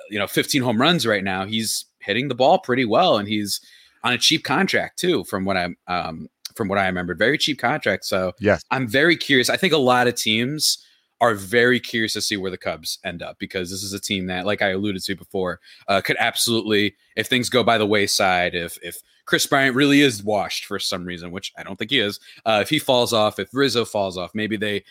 you 0.09 0.17
know, 0.17 0.27
15 0.27 0.61
home 0.61 0.79
runs 0.79 1.05
right 1.05 1.23
now, 1.23 1.45
he's 1.45 1.85
hitting 1.99 2.29
the 2.29 2.35
ball 2.35 2.59
pretty 2.59 2.85
well, 2.85 3.17
and 3.17 3.27
he's 3.27 3.59
on 4.03 4.13
a 4.13 4.17
cheap 4.17 4.43
contract 4.43 4.97
too, 4.97 5.23
from 5.25 5.45
what 5.45 5.57
I'm 5.57 5.75
um, 5.87 6.29
from 6.55 6.67
what 6.67 6.77
I 6.77 6.85
remember. 6.85 7.15
Very 7.15 7.37
cheap 7.37 7.59
contract. 7.59 8.05
So 8.05 8.33
yes, 8.39 8.63
I'm 8.71 8.87
very 8.87 9.15
curious. 9.15 9.49
I 9.49 9.57
think 9.57 9.73
a 9.73 9.77
lot 9.77 10.07
of 10.07 10.15
teams 10.15 10.77
are 11.21 11.35
very 11.35 11.79
curious 11.79 12.13
to 12.13 12.21
see 12.21 12.35
where 12.35 12.51
the 12.51 12.57
Cubs 12.57 12.99
end 13.05 13.21
up 13.21 13.37
because 13.39 13.69
this 13.69 13.81
is 13.81 13.93
a 13.93 13.99
team 13.99 14.25
that, 14.27 14.45
like 14.45 14.61
I 14.61 14.69
alluded 14.69 15.03
to 15.03 15.15
before, 15.15 15.61
uh, 15.87 16.01
could 16.01 16.17
absolutely, 16.19 16.95
if 17.15 17.27
things 17.27 17.49
go 17.49 17.63
by 17.63 17.77
the 17.77 17.85
wayside, 17.85 18.55
if 18.55 18.77
if 18.81 18.97
Kris 19.25 19.45
Bryant 19.45 19.75
really 19.75 20.01
is 20.01 20.21
washed 20.21 20.65
for 20.65 20.79
some 20.79 21.05
reason, 21.05 21.31
which 21.31 21.53
I 21.57 21.63
don't 21.63 21.77
think 21.77 21.91
he 21.91 21.99
is, 21.99 22.19
uh, 22.45 22.59
if 22.61 22.69
he 22.69 22.77
falls 22.77 23.13
off, 23.13 23.39
if 23.39 23.49
Rizzo 23.53 23.85
falls 23.85 24.17
off, 24.17 24.31
maybe 24.33 24.57
they 24.57 24.83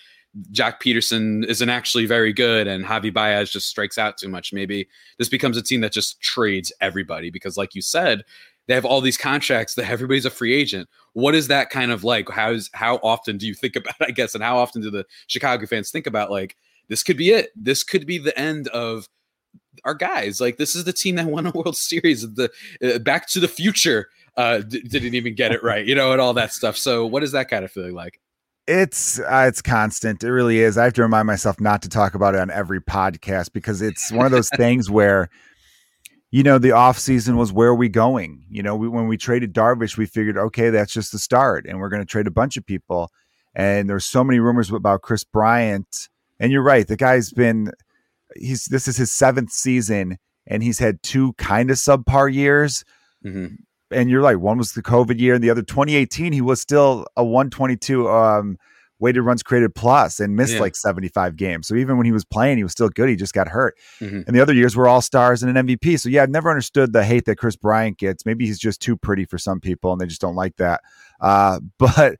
Joc 0.50 0.80
Pederson 0.80 1.44
isn't 1.44 1.68
actually 1.68 2.06
very 2.06 2.32
good 2.32 2.66
and 2.66 2.84
Javi 2.84 3.12
Baez 3.12 3.50
just 3.50 3.68
strikes 3.68 3.98
out 3.98 4.16
too 4.16 4.28
much. 4.28 4.52
Maybe 4.52 4.88
this 5.18 5.28
becomes 5.28 5.56
a 5.56 5.62
team 5.62 5.82
that 5.82 5.92
just 5.92 6.20
trades 6.20 6.72
everybody 6.80 7.30
because, 7.30 7.56
like 7.56 7.74
you 7.74 7.82
said, 7.82 8.24
they 8.66 8.74
have 8.74 8.84
all 8.84 9.00
these 9.00 9.18
contracts 9.18 9.74
that 9.74 9.90
everybody's 9.90 10.24
a 10.24 10.30
free 10.30 10.54
agent. 10.54 10.88
What 11.12 11.34
is 11.34 11.48
that 11.48 11.70
kind 11.70 11.90
of 11.90 12.04
like? 12.04 12.30
How's 12.30 12.70
how 12.72 12.96
often 13.02 13.36
do 13.36 13.46
you 13.46 13.54
think 13.54 13.76
about? 13.76 13.94
I 14.00 14.10
guess, 14.10 14.34
and 14.34 14.42
how 14.42 14.58
often 14.58 14.80
do 14.82 14.90
the 14.90 15.04
Chicago 15.26 15.66
fans 15.66 15.90
think 15.90 16.06
about 16.06 16.30
like 16.30 16.56
this 16.88 17.02
could 17.02 17.16
be 17.16 17.30
it? 17.30 17.50
This 17.56 17.82
could 17.82 18.06
be 18.06 18.18
the 18.18 18.38
end 18.38 18.68
of 18.68 19.08
our 19.84 19.94
guys. 19.94 20.40
Like 20.40 20.56
this 20.56 20.74
is 20.74 20.84
the 20.84 20.92
team 20.92 21.16
that 21.16 21.26
won 21.26 21.46
a 21.46 21.50
World 21.50 21.76
Series. 21.76 22.22
The 22.22 22.50
uh, 22.82 22.98
Back 23.00 23.28
to 23.30 23.40
the 23.40 23.48
Future 23.48 24.08
uh, 24.36 24.58
d- 24.58 24.82
didn't 24.82 25.14
even 25.14 25.34
get 25.34 25.52
it 25.52 25.62
right, 25.62 25.84
you 25.84 25.94
know, 25.94 26.12
and 26.12 26.20
all 26.20 26.34
that 26.34 26.52
stuff. 26.52 26.76
So, 26.76 27.04
what 27.04 27.22
is 27.22 27.32
that 27.32 27.48
kind 27.48 27.64
of 27.64 27.72
feeling 27.72 27.94
like? 27.94 28.20
It's 28.66 29.18
uh, 29.18 29.46
it's 29.48 29.60
constant. 29.60 30.22
It 30.22 30.30
really 30.30 30.60
is. 30.60 30.78
I 30.78 30.84
have 30.84 30.92
to 30.94 31.02
remind 31.02 31.26
myself 31.26 31.60
not 31.60 31.82
to 31.82 31.88
talk 31.88 32.14
about 32.14 32.34
it 32.34 32.40
on 32.40 32.50
every 32.50 32.80
podcast 32.80 33.52
because 33.52 33.82
it's 33.82 34.12
one 34.12 34.26
of 34.26 34.32
those 34.32 34.48
things 34.56 34.90
where 34.90 35.28
you 36.32 36.42
know, 36.42 36.58
the 36.58 36.72
off 36.72 36.98
season 36.98 37.36
was 37.36 37.52
where 37.52 37.68
are 37.68 37.74
we 37.74 37.90
going? 37.90 38.42
You 38.48 38.62
know, 38.62 38.74
we, 38.74 38.88
when 38.88 39.06
we 39.06 39.18
traded 39.18 39.52
Darvish, 39.52 39.98
we 39.98 40.06
figured, 40.06 40.38
okay, 40.38 40.70
that's 40.70 40.92
just 40.92 41.12
the 41.12 41.18
start, 41.18 41.66
and 41.66 41.78
we're 41.78 41.90
going 41.90 42.00
to 42.00 42.06
trade 42.06 42.26
a 42.26 42.32
bunch 42.32 42.56
of 42.56 42.64
people. 42.64 43.10
And 43.54 43.88
there's 43.88 44.06
so 44.06 44.24
many 44.24 44.40
rumors 44.40 44.70
about 44.70 45.02
Kris 45.02 45.24
Bryant, 45.24 46.08
and 46.40 46.50
you're 46.50 46.62
right. 46.62 46.88
The 46.88 46.96
guy's 46.96 47.30
been 47.30 47.70
he's 48.34 48.64
this 48.64 48.88
is 48.88 48.96
his 48.96 49.12
seventh 49.12 49.52
season, 49.52 50.16
and 50.46 50.62
he's 50.62 50.78
had 50.78 51.02
two 51.02 51.34
kind 51.34 51.70
of 51.70 51.76
subpar 51.76 52.32
years. 52.32 52.82
Mm-hmm. 53.24 53.56
And 53.92 54.10
you're 54.10 54.22
like, 54.22 54.38
one 54.38 54.58
was 54.58 54.72
the 54.72 54.82
COVID 54.82 55.20
year, 55.20 55.34
and 55.34 55.42
the 55.42 55.50
other 55.50 55.62
2018, 55.62 56.32
he 56.32 56.40
was 56.40 56.60
still 56.60 57.06
a 57.16 57.24
122 57.24 58.08
um, 58.08 58.58
weighted 59.02 59.24
runs 59.24 59.42
created 59.42 59.74
plus 59.74 60.20
and 60.20 60.36
missed 60.36 60.54
yeah. 60.54 60.60
like 60.60 60.76
75 60.76 61.36
games. 61.36 61.66
So 61.66 61.74
even 61.74 61.96
when 61.96 62.06
he 62.06 62.12
was 62.12 62.24
playing, 62.24 62.56
he 62.56 62.62
was 62.62 62.70
still 62.70 62.88
good. 62.88 63.08
He 63.08 63.16
just 63.16 63.34
got 63.34 63.48
hurt. 63.48 63.76
Mm-hmm. 64.00 64.20
And 64.26 64.36
the 64.36 64.40
other 64.40 64.54
years 64.54 64.76
were 64.76 64.86
all 64.86 65.02
stars 65.02 65.42
and 65.42 65.54
an 65.54 65.66
MVP. 65.66 65.98
So 65.98 66.08
yeah, 66.08 66.22
I've 66.22 66.30
never 66.30 66.48
understood 66.48 66.92
the 66.92 67.04
hate 67.04 67.24
that 67.24 67.36
Kris 67.36 67.56
Bryant 67.56 67.98
gets. 67.98 68.24
Maybe 68.24 68.46
he's 68.46 68.60
just 68.60 68.80
too 68.80 68.96
pretty 68.96 69.24
for 69.24 69.38
some 69.38 69.58
people 69.58 69.90
and 69.90 70.00
they 70.00 70.06
just 70.06 70.20
don't 70.20 70.36
like 70.36 70.56
that. 70.56 70.82
Uh, 71.20 71.58
but 71.78 72.16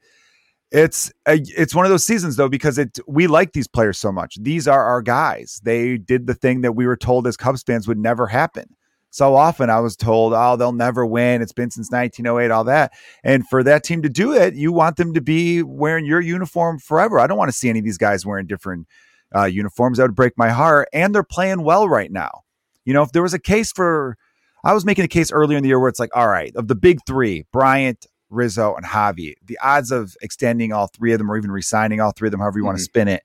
it's 0.72 1.12
a, 1.28 1.40
it's 1.56 1.74
one 1.74 1.86
of 1.86 1.90
those 1.90 2.04
seasons 2.04 2.34
though 2.34 2.48
because 2.48 2.78
it 2.78 2.98
we 3.06 3.28
like 3.28 3.52
these 3.52 3.68
players 3.68 3.98
so 3.98 4.10
much. 4.10 4.36
These 4.40 4.66
are 4.66 4.84
our 4.84 5.02
guys. 5.02 5.60
They 5.62 5.98
did 5.98 6.26
the 6.26 6.34
thing 6.34 6.62
that 6.62 6.72
we 6.72 6.86
were 6.86 6.96
told 6.96 7.28
as 7.28 7.36
Cubs 7.36 7.62
fans 7.62 7.86
would 7.86 7.98
never 7.98 8.26
happen 8.26 8.74
so 9.12 9.36
often 9.36 9.68
I 9.68 9.78
was 9.78 9.94
told, 9.94 10.32
oh, 10.34 10.56
they'll 10.56 10.72
never 10.72 11.04
win. 11.04 11.42
It's 11.42 11.52
been 11.52 11.70
since 11.70 11.90
1908, 11.90 12.50
all 12.50 12.64
that. 12.64 12.94
And 13.22 13.46
for 13.46 13.62
that 13.62 13.84
team 13.84 14.00
to 14.00 14.08
do 14.08 14.32
it, 14.32 14.54
you 14.54 14.72
want 14.72 14.96
them 14.96 15.12
to 15.12 15.20
be 15.20 15.62
wearing 15.62 16.06
your 16.06 16.22
uniform 16.22 16.78
forever. 16.78 17.20
I 17.20 17.26
don't 17.26 17.36
want 17.36 17.50
to 17.50 17.56
see 17.56 17.68
any 17.68 17.78
of 17.78 17.84
these 17.84 17.98
guys 17.98 18.24
wearing 18.24 18.46
different 18.46 18.88
uh, 19.36 19.44
uniforms. 19.44 19.98
That 19.98 20.04
would 20.04 20.14
break 20.14 20.32
my 20.38 20.48
heart. 20.48 20.88
And 20.94 21.14
they're 21.14 21.22
playing 21.22 21.62
well 21.62 21.90
right 21.90 22.10
now. 22.10 22.40
You 22.86 22.94
know, 22.94 23.02
if 23.02 23.12
there 23.12 23.22
was 23.22 23.34
a 23.34 23.38
case 23.38 23.70
for, 23.70 24.16
I 24.64 24.72
was 24.72 24.86
making 24.86 25.04
a 25.04 25.08
case 25.08 25.30
earlier 25.30 25.58
in 25.58 25.62
the 25.62 25.68
year 25.68 25.78
where 25.78 25.90
it's 25.90 26.00
like, 26.00 26.16
all 26.16 26.28
right, 26.28 26.50
of 26.56 26.68
the 26.68 26.74
big 26.74 27.00
three, 27.06 27.44
Bryant, 27.52 28.06
Rizzo, 28.30 28.74
and 28.74 28.86
Javi, 28.86 29.34
the 29.44 29.58
odds 29.62 29.92
of 29.92 30.16
extending 30.22 30.72
all 30.72 30.86
three 30.86 31.12
of 31.12 31.18
them 31.18 31.30
or 31.30 31.36
even 31.36 31.50
resigning 31.50 32.00
all 32.00 32.12
three 32.12 32.28
of 32.28 32.32
them, 32.32 32.40
however 32.40 32.58
you 32.58 32.62
mm-hmm. 32.62 32.68
want 32.68 32.78
to 32.78 32.84
spin 32.84 33.08
it, 33.08 33.22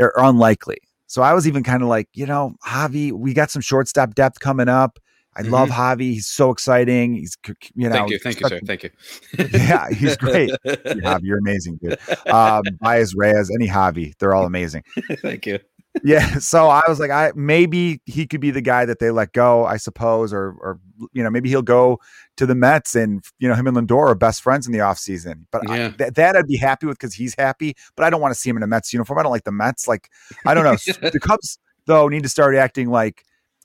are 0.00 0.12
unlikely. 0.16 0.78
So 1.06 1.22
I 1.22 1.32
was 1.32 1.46
even 1.46 1.62
kind 1.62 1.82
of 1.82 1.88
like, 1.88 2.08
you 2.12 2.26
know, 2.26 2.56
Javi, 2.66 3.12
we 3.12 3.34
got 3.34 3.52
some 3.52 3.62
shortstop 3.62 4.16
depth 4.16 4.40
coming 4.40 4.68
up. 4.68 4.98
I 5.34 5.42
mm-hmm. 5.42 5.52
love 5.52 5.68
Javi. 5.70 6.12
He's 6.12 6.26
so 6.26 6.50
exciting. 6.50 7.14
He's, 7.14 7.36
you 7.74 7.88
know, 7.88 7.94
thank 7.94 8.10
you, 8.10 8.18
thank 8.18 8.40
you, 8.40 8.48
sir. 8.48 8.60
Thank 8.64 8.82
you. 8.82 8.90
yeah, 9.52 9.88
he's 9.90 10.16
great. 10.16 10.50
Javi, 10.66 11.20
you're 11.22 11.38
amazing, 11.38 11.78
dude. 11.82 11.98
Um, 12.26 12.62
Baez, 12.80 13.14
Reyes, 13.14 13.50
any 13.54 13.68
Javi, 13.68 14.12
they're 14.18 14.34
all 14.34 14.46
amazing. 14.46 14.84
thank 15.22 15.46
you 15.46 15.58
yeah. 16.02 16.38
So 16.38 16.68
I 16.68 16.82
was 16.88 16.98
like, 16.98 17.10
I 17.10 17.32
maybe 17.34 18.00
he 18.06 18.26
could 18.26 18.40
be 18.40 18.50
the 18.50 18.60
guy 18.60 18.84
that 18.84 18.98
they 18.98 19.10
let 19.10 19.32
go, 19.32 19.64
I 19.64 19.76
suppose, 19.76 20.32
or 20.32 20.54
or 20.60 20.80
you 21.12 21.22
know, 21.22 21.30
maybe 21.30 21.48
he'll 21.48 21.62
go 21.62 21.98
to 22.36 22.46
the 22.46 22.54
Mets 22.54 22.94
and 22.94 23.22
you 23.38 23.48
know, 23.48 23.54
him 23.54 23.66
and 23.66 23.76
Lindor 23.76 24.08
are 24.08 24.14
best 24.14 24.42
friends 24.42 24.66
in 24.66 24.72
the 24.72 24.78
offseason. 24.78 25.44
But 25.50 25.62
yeah. 25.68 25.86
I, 25.86 25.90
th- 25.90 26.14
that 26.14 26.36
I'd 26.36 26.46
be 26.46 26.56
happy 26.56 26.86
with 26.86 26.98
because 26.98 27.14
he's 27.14 27.34
happy. 27.36 27.74
But 27.96 28.04
I 28.04 28.10
don't 28.10 28.20
want 28.20 28.32
to 28.34 28.40
see 28.40 28.48
him 28.48 28.56
in 28.56 28.62
a 28.62 28.66
Mets 28.66 28.92
uniform. 28.92 29.18
I 29.18 29.22
don't 29.22 29.32
like 29.32 29.44
the 29.44 29.52
Mets. 29.52 29.86
Like, 29.86 30.08
I 30.46 30.54
don't 30.54 30.64
know. 30.64 30.76
the 31.10 31.20
Cubs 31.20 31.58
though 31.86 32.08
need 32.08 32.22
to 32.22 32.28
start 32.28 32.54
acting 32.54 32.88
like 32.88 33.24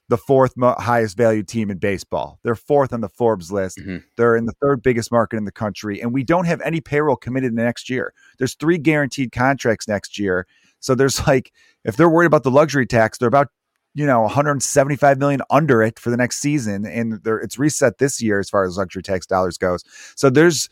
the 0.09 0.17
fourth 0.17 0.55
mo- 0.55 0.75
highest 0.77 1.17
value 1.17 1.43
team 1.43 1.69
in 1.69 1.77
baseball. 1.77 2.39
They're 2.43 2.55
fourth 2.55 2.93
on 2.93 3.01
the 3.01 3.09
Forbes 3.09 3.51
list. 3.51 3.77
Mm-hmm. 3.77 3.97
They're 4.15 4.35
in 4.35 4.45
the 4.45 4.53
third 4.61 4.81
biggest 4.81 5.11
market 5.11 5.37
in 5.37 5.45
the 5.45 5.51
country, 5.51 6.01
and 6.01 6.13
we 6.13 6.23
don't 6.23 6.45
have 6.45 6.61
any 6.61 6.81
payroll 6.81 7.15
committed 7.15 7.49
in 7.49 7.55
the 7.55 7.63
next 7.63 7.89
year. 7.89 8.13
There's 8.37 8.55
three 8.55 8.77
guaranteed 8.77 9.31
contracts 9.31 9.87
next 9.87 10.17
year. 10.17 10.47
So 10.79 10.95
there's 10.95 11.25
like 11.27 11.51
if 11.83 11.97
they're 11.97 12.09
worried 12.09 12.27
about 12.27 12.43
the 12.43 12.51
luxury 12.51 12.85
tax, 12.85 13.17
they're 13.17 13.27
about 13.27 13.49
you 13.93 14.05
know 14.05 14.21
175 14.21 15.17
million 15.17 15.41
under 15.49 15.81
it 15.81 15.99
for 15.99 16.09
the 16.09 16.17
next 16.17 16.39
season, 16.39 16.85
and 16.85 17.19
it's 17.25 17.59
reset 17.59 17.97
this 17.97 18.21
year 18.21 18.39
as 18.39 18.49
far 18.49 18.63
as 18.63 18.77
luxury 18.77 19.03
tax 19.03 19.25
dollars 19.25 19.57
goes. 19.57 19.83
So 20.15 20.29
there's 20.29 20.69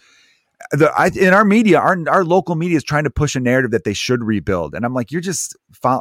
the 0.71 0.91
I, 0.97 1.07
in 1.07 1.33
our 1.33 1.45
media, 1.45 1.79
our 1.79 1.97
our 2.07 2.23
local 2.23 2.55
media 2.55 2.77
is 2.77 2.83
trying 2.83 3.03
to 3.03 3.09
push 3.09 3.35
a 3.35 3.39
narrative 3.39 3.71
that 3.71 3.83
they 3.83 3.93
should 3.93 4.23
rebuild, 4.23 4.73
and 4.73 4.85
I'm 4.85 4.93
like, 4.93 5.11
you're 5.11 5.21
just 5.21 5.55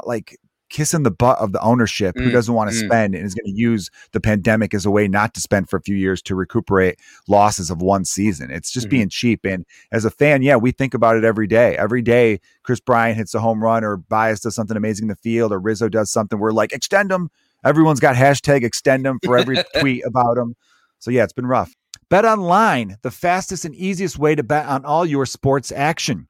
like 0.04 0.38
kissing 0.74 1.04
the 1.04 1.10
butt 1.10 1.38
of 1.38 1.52
the 1.52 1.60
ownership 1.60 2.16
who 2.18 2.30
mm, 2.30 2.32
doesn't 2.32 2.52
want 2.52 2.68
to 2.68 2.76
mm. 2.76 2.84
spend 2.84 3.14
and 3.14 3.24
is 3.24 3.32
going 3.32 3.46
to 3.46 3.56
use 3.56 3.90
the 4.10 4.20
pandemic 4.20 4.74
as 4.74 4.84
a 4.84 4.90
way 4.90 5.06
not 5.06 5.32
to 5.32 5.40
spend 5.40 5.70
for 5.70 5.76
a 5.76 5.80
few 5.80 5.94
years 5.94 6.20
to 6.20 6.34
recuperate 6.34 6.98
losses 7.28 7.70
of 7.70 7.80
one 7.80 8.04
season. 8.04 8.50
It's 8.50 8.72
just 8.72 8.86
mm-hmm. 8.86 8.90
being 8.90 9.08
cheap. 9.08 9.44
And 9.44 9.64
as 9.92 10.04
a 10.04 10.10
fan, 10.10 10.42
yeah, 10.42 10.56
we 10.56 10.72
think 10.72 10.92
about 10.92 11.16
it 11.16 11.22
every 11.22 11.46
day. 11.46 11.76
Every 11.76 12.02
day, 12.02 12.40
Kris 12.64 12.80
Bryant 12.80 13.16
hits 13.16 13.36
a 13.36 13.40
home 13.40 13.62
run 13.62 13.84
or 13.84 13.98
Baez 13.98 14.40
does 14.40 14.56
something 14.56 14.76
amazing 14.76 15.04
in 15.04 15.08
the 15.10 15.14
field 15.14 15.52
or 15.52 15.60
Rizzo 15.60 15.88
does 15.88 16.10
something. 16.10 16.40
We're 16.40 16.50
like, 16.50 16.72
extend 16.72 17.12
them. 17.12 17.30
Everyone's 17.64 18.00
got 18.00 18.16
hashtag 18.16 18.64
extend 18.64 19.06
them 19.06 19.20
for 19.24 19.38
every 19.38 19.58
tweet 19.78 20.02
about 20.04 20.34
them. 20.34 20.56
So 20.98 21.12
yeah, 21.12 21.22
it's 21.22 21.32
been 21.32 21.46
rough. 21.46 21.72
Bet 22.10 22.24
online, 22.24 22.96
the 23.02 23.12
fastest 23.12 23.64
and 23.64 23.76
easiest 23.76 24.18
way 24.18 24.34
to 24.34 24.42
bet 24.42 24.66
on 24.66 24.84
all 24.84 25.06
your 25.06 25.24
sports 25.24 25.70
action. 25.70 26.26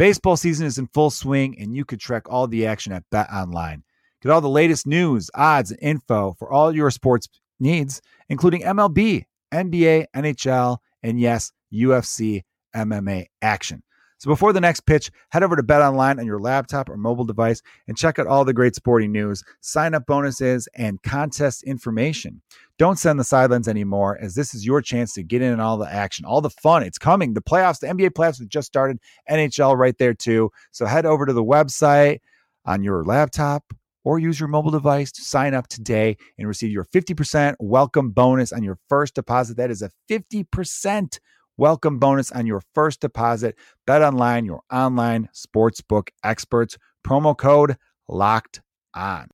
Baseball 0.00 0.38
season 0.38 0.66
is 0.66 0.78
in 0.78 0.86
full 0.94 1.10
swing, 1.10 1.58
and 1.60 1.76
you 1.76 1.84
could 1.84 2.00
track 2.00 2.22
all 2.30 2.46
the 2.46 2.66
action 2.66 2.90
at 2.90 3.04
Bet 3.10 3.28
Online. 3.30 3.82
Get 4.22 4.32
all 4.32 4.40
the 4.40 4.48
latest 4.48 4.86
news, 4.86 5.30
odds, 5.34 5.72
and 5.72 5.78
info 5.82 6.34
for 6.38 6.50
all 6.50 6.74
your 6.74 6.90
sports 6.90 7.28
needs, 7.58 8.00
including 8.30 8.62
MLB, 8.62 9.24
NBA, 9.52 10.06
NHL, 10.16 10.78
and 11.02 11.20
yes, 11.20 11.52
UFC 11.70 12.40
MMA 12.74 13.26
action. 13.42 13.82
So 14.20 14.28
before 14.28 14.52
the 14.52 14.60
next 14.60 14.80
pitch, 14.80 15.10
head 15.30 15.42
over 15.42 15.56
to 15.56 15.62
Bet 15.62 15.80
Online 15.80 16.18
on 16.18 16.26
your 16.26 16.38
laptop 16.38 16.90
or 16.90 16.98
mobile 16.98 17.24
device 17.24 17.62
and 17.88 17.96
check 17.96 18.18
out 18.18 18.26
all 18.26 18.44
the 18.44 18.52
great 18.52 18.74
sporting 18.74 19.12
news, 19.12 19.42
sign 19.62 19.94
up 19.94 20.04
bonuses, 20.04 20.68
and 20.74 21.02
contest 21.02 21.62
information. 21.62 22.42
Don't 22.76 22.98
send 22.98 23.18
the 23.18 23.24
sidelines 23.24 23.66
anymore, 23.66 24.18
as 24.20 24.34
this 24.34 24.52
is 24.52 24.66
your 24.66 24.82
chance 24.82 25.14
to 25.14 25.22
get 25.22 25.40
in 25.40 25.54
on 25.54 25.60
all 25.60 25.78
the 25.78 25.90
action, 25.90 26.26
all 26.26 26.42
the 26.42 26.50
fun. 26.50 26.82
It's 26.82 26.98
coming. 26.98 27.32
The 27.32 27.40
playoffs, 27.40 27.80
the 27.80 27.86
NBA 27.86 28.10
playoffs 28.10 28.38
have 28.40 28.48
just 28.50 28.66
started, 28.66 28.98
NHL 29.30 29.74
right 29.78 29.96
there 29.96 30.12
too. 30.12 30.50
So 30.70 30.84
head 30.84 31.06
over 31.06 31.24
to 31.24 31.32
the 31.32 31.42
website 31.42 32.18
on 32.66 32.84
your 32.84 33.02
laptop 33.04 33.72
or 34.04 34.18
use 34.18 34.38
your 34.38 34.50
mobile 34.50 34.70
device 34.70 35.10
to 35.12 35.22
sign 35.22 35.54
up 35.54 35.66
today 35.68 36.18
and 36.36 36.46
receive 36.46 36.70
your 36.70 36.84
50% 36.84 37.54
welcome 37.58 38.10
bonus 38.10 38.52
on 38.52 38.62
your 38.62 38.78
first 38.86 39.14
deposit. 39.14 39.56
That 39.56 39.70
is 39.70 39.80
a 39.80 39.90
50% 40.10 41.18
welcome 41.60 41.98
bonus 41.98 42.32
on 42.32 42.46
your 42.46 42.62
first 42.74 43.00
deposit. 43.00 43.54
Bet 43.86 44.00
online, 44.00 44.46
your 44.46 44.62
online 44.72 45.28
sportsbook 45.34 46.08
experts. 46.24 46.78
Promo 47.06 47.36
code 47.36 47.76
locked 48.08 48.62
on 48.94 49.28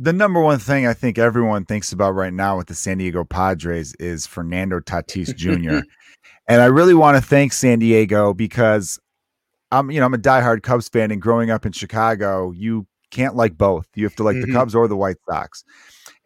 the 0.00 0.12
number 0.12 0.40
one 0.40 0.60
thing 0.60 0.86
I 0.86 0.94
think 0.94 1.18
everyone 1.18 1.64
thinks 1.64 1.90
about 1.90 2.12
right 2.12 2.32
now 2.32 2.56
with 2.56 2.68
the 2.68 2.74
San 2.74 2.98
Diego 2.98 3.24
Padres 3.24 3.96
is 3.96 4.28
Fernando 4.28 4.78
Tatis 4.78 5.34
Jr. 5.34 5.84
and 6.48 6.62
I 6.62 6.66
really 6.66 6.94
want 6.94 7.16
to 7.16 7.20
thank 7.22 7.52
San 7.52 7.80
Diego 7.80 8.32
because 8.32 9.00
I'm, 9.72 9.90
you 9.90 9.98
know, 9.98 10.06
I'm 10.06 10.14
a 10.14 10.18
diehard 10.18 10.62
Cubs 10.62 10.88
fan, 10.88 11.10
and 11.10 11.20
growing 11.20 11.50
up 11.50 11.66
in 11.66 11.72
Chicago, 11.72 12.52
you 12.52 12.86
can't 13.10 13.34
like 13.34 13.58
both. 13.58 13.88
You 13.96 14.04
have 14.04 14.14
to 14.16 14.22
like 14.22 14.36
mm-hmm. 14.36 14.52
the 14.52 14.56
Cubs 14.56 14.74
or 14.76 14.86
the 14.86 14.96
White 14.96 15.16
Sox. 15.28 15.64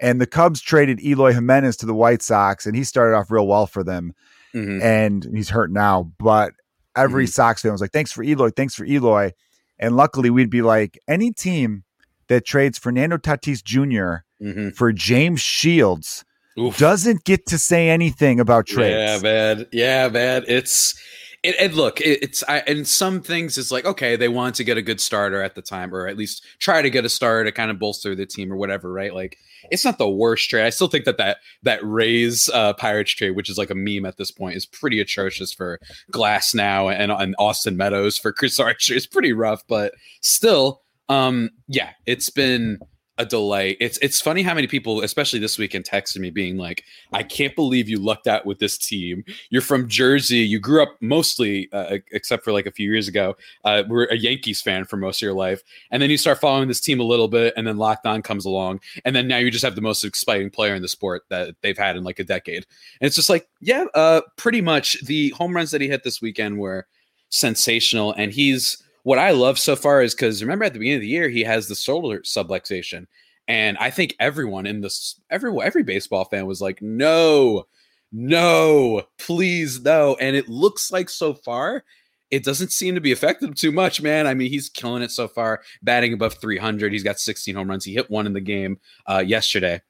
And 0.02 0.20
the 0.20 0.26
Cubs 0.26 0.60
traded 0.60 1.02
Eloy 1.02 1.32
Jimenez 1.32 1.78
to 1.78 1.86
the 1.86 1.94
White 1.94 2.20
Sox, 2.20 2.66
and 2.66 2.76
he 2.76 2.84
started 2.84 3.16
off 3.16 3.30
real 3.30 3.46
well 3.46 3.66
for 3.66 3.82
them. 3.82 4.14
Mm-hmm. 4.54 4.82
And 4.82 5.26
he's 5.34 5.48
hurt 5.48 5.70
now, 5.70 6.12
but 6.18 6.52
every 6.94 7.24
mm-hmm. 7.24 7.30
Sox 7.30 7.62
fan 7.62 7.72
was 7.72 7.80
like, 7.80 7.92
"Thanks 7.92 8.12
for 8.12 8.22
Eloy, 8.22 8.50
thanks 8.50 8.74
for 8.74 8.84
Eloy." 8.84 9.32
And 9.78 9.96
luckily, 9.96 10.30
we'd 10.30 10.50
be 10.50 10.62
like, 10.62 10.98
any 11.08 11.32
team 11.32 11.82
that 12.28 12.46
trades 12.46 12.78
Fernando 12.78 13.16
Tatis 13.16 13.64
junior 13.64 14.24
mm-hmm. 14.40 14.70
for 14.70 14.92
James 14.92 15.40
Shields 15.40 16.24
Oof. 16.58 16.78
doesn't 16.78 17.24
get 17.24 17.46
to 17.46 17.58
say 17.58 17.88
anything 17.88 18.38
about 18.38 18.66
trades. 18.66 18.94
Yeah, 18.94 19.18
man. 19.22 19.66
Yeah, 19.72 20.08
man. 20.08 20.44
It's 20.46 20.94
it, 21.42 21.56
and 21.58 21.74
look, 21.74 22.00
it, 22.00 22.22
it's 22.22 22.44
I, 22.48 22.58
and 22.60 22.86
some 22.86 23.20
things 23.20 23.58
it's 23.58 23.72
like 23.72 23.84
okay, 23.84 24.16
they 24.16 24.28
want 24.28 24.54
to 24.56 24.64
get 24.64 24.76
a 24.76 24.82
good 24.82 25.00
starter 25.00 25.42
at 25.42 25.54
the 25.54 25.62
time, 25.62 25.94
or 25.94 26.06
at 26.06 26.16
least 26.16 26.44
try 26.58 26.82
to 26.82 26.90
get 26.90 27.04
a 27.04 27.08
starter 27.08 27.44
to 27.44 27.52
kind 27.52 27.70
of 27.70 27.78
bolster 27.78 28.14
the 28.14 28.26
team 28.26 28.52
or 28.52 28.56
whatever, 28.56 28.92
right? 28.92 29.14
Like 29.14 29.38
it's 29.70 29.84
not 29.84 29.98
the 29.98 30.08
worst 30.08 30.48
trade. 30.48 30.66
I 30.66 30.70
still 30.70 30.88
think 30.88 31.04
that 31.04 31.18
that 31.18 31.38
that 31.62 31.80
Rays 31.82 32.48
uh, 32.52 32.74
Pirates 32.74 33.12
trade, 33.12 33.32
which 33.32 33.50
is 33.50 33.58
like 33.58 33.70
a 33.70 33.74
meme 33.74 34.06
at 34.06 34.16
this 34.16 34.30
point, 34.30 34.56
is 34.56 34.66
pretty 34.66 35.00
atrocious 35.00 35.52
for 35.52 35.80
Glasnow 36.12 36.94
and 36.94 37.10
and 37.10 37.34
Austin 37.38 37.76
Meadows 37.76 38.18
for 38.18 38.32
Chris 38.32 38.60
Archer. 38.60 38.94
It's 38.94 39.06
pretty 39.06 39.32
rough, 39.32 39.62
but 39.68 39.94
still, 40.20 40.82
um, 41.08 41.50
yeah, 41.66 41.90
it's 42.06 42.30
been 42.30 42.78
a 43.18 43.26
delay. 43.26 43.76
It's 43.78 43.98
it's 43.98 44.20
funny 44.20 44.42
how 44.42 44.54
many 44.54 44.66
people, 44.66 45.02
especially 45.02 45.38
this 45.38 45.58
weekend, 45.58 45.84
texted 45.84 46.18
me 46.18 46.30
being 46.30 46.56
like, 46.56 46.84
"I 47.12 47.22
can't 47.22 47.54
believe 47.54 47.88
you 47.88 47.98
lucked 47.98 48.26
out 48.26 48.46
with 48.46 48.58
this 48.58 48.78
team. 48.78 49.24
You're 49.50 49.62
from 49.62 49.86
Jersey. 49.88 50.38
You 50.38 50.58
grew 50.58 50.82
up 50.82 50.96
mostly, 51.00 51.68
uh, 51.72 51.98
except 52.12 52.42
for 52.42 52.52
like 52.52 52.66
a 52.66 52.72
few 52.72 52.90
years 52.90 53.08
ago, 53.08 53.36
uh, 53.64 53.82
we're 53.86 54.04
a 54.04 54.16
Yankees 54.16 54.62
fan 54.62 54.84
for 54.86 54.96
most 54.96 55.18
of 55.18 55.26
your 55.26 55.34
life, 55.34 55.62
and 55.90 56.02
then 56.02 56.08
you 56.08 56.16
start 56.16 56.40
following 56.40 56.68
this 56.68 56.80
team 56.80 57.00
a 57.00 57.04
little 57.04 57.28
bit, 57.28 57.52
and 57.56 57.66
then 57.66 57.76
Locked 57.76 58.06
On 58.06 58.22
comes 58.22 58.46
along, 58.46 58.80
and 59.04 59.14
then 59.14 59.28
now 59.28 59.36
you 59.36 59.50
just 59.50 59.64
have 59.64 59.74
the 59.74 59.82
most 59.82 60.04
exciting 60.04 60.50
player 60.50 60.74
in 60.74 60.82
the 60.82 60.88
sport 60.88 61.22
that 61.28 61.54
they've 61.62 61.78
had 61.78 61.96
in 61.96 62.04
like 62.04 62.18
a 62.18 62.24
decade. 62.24 62.64
And 63.00 63.06
it's 63.06 63.16
just 63.16 63.30
like, 63.30 63.46
yeah, 63.60 63.84
uh, 63.94 64.22
pretty 64.36 64.62
much 64.62 65.04
the 65.04 65.30
home 65.30 65.54
runs 65.54 65.70
that 65.72 65.82
he 65.82 65.88
hit 65.88 66.02
this 66.02 66.22
weekend 66.22 66.58
were 66.58 66.86
sensational, 67.28 68.12
and 68.12 68.32
he's 68.32 68.82
what 69.02 69.18
I 69.18 69.30
love 69.30 69.58
so 69.58 69.76
far 69.76 70.02
is 70.02 70.14
because 70.14 70.42
remember 70.42 70.64
at 70.64 70.72
the 70.72 70.78
beginning 70.78 70.98
of 70.98 71.02
the 71.02 71.08
year 71.08 71.28
he 71.28 71.42
has 71.44 71.68
the 71.68 71.74
shoulder 71.74 72.20
subluxation, 72.20 73.06
and 73.48 73.76
I 73.78 73.90
think 73.90 74.14
everyone 74.20 74.66
in 74.66 74.80
this 74.80 75.20
every 75.30 75.52
every 75.62 75.82
baseball 75.82 76.24
fan 76.24 76.46
was 76.46 76.60
like, 76.60 76.80
no, 76.80 77.64
no, 78.12 79.02
please 79.18 79.82
no, 79.82 80.16
and 80.20 80.36
it 80.36 80.48
looks 80.48 80.92
like 80.92 81.08
so 81.08 81.34
far 81.34 81.84
it 82.32 82.44
doesn't 82.44 82.72
seem 82.72 82.94
to 82.94 83.00
be 83.00 83.12
affected 83.12 83.54
too 83.54 83.70
much, 83.70 84.00
man. 84.00 84.26
I 84.26 84.32
mean, 84.32 84.50
he's 84.50 84.70
killing 84.70 85.02
it 85.02 85.10
so 85.10 85.28
far, 85.28 85.62
batting 85.82 86.14
above 86.14 86.34
300. 86.40 86.90
He's 86.90 87.02
got 87.02 87.20
16 87.20 87.54
home 87.54 87.68
runs. 87.68 87.84
He 87.84 87.92
hit 87.92 88.10
one 88.10 88.26
in 88.26 88.32
the 88.32 88.40
game 88.40 88.80
uh, 89.06 89.22
yesterday. 89.24 89.82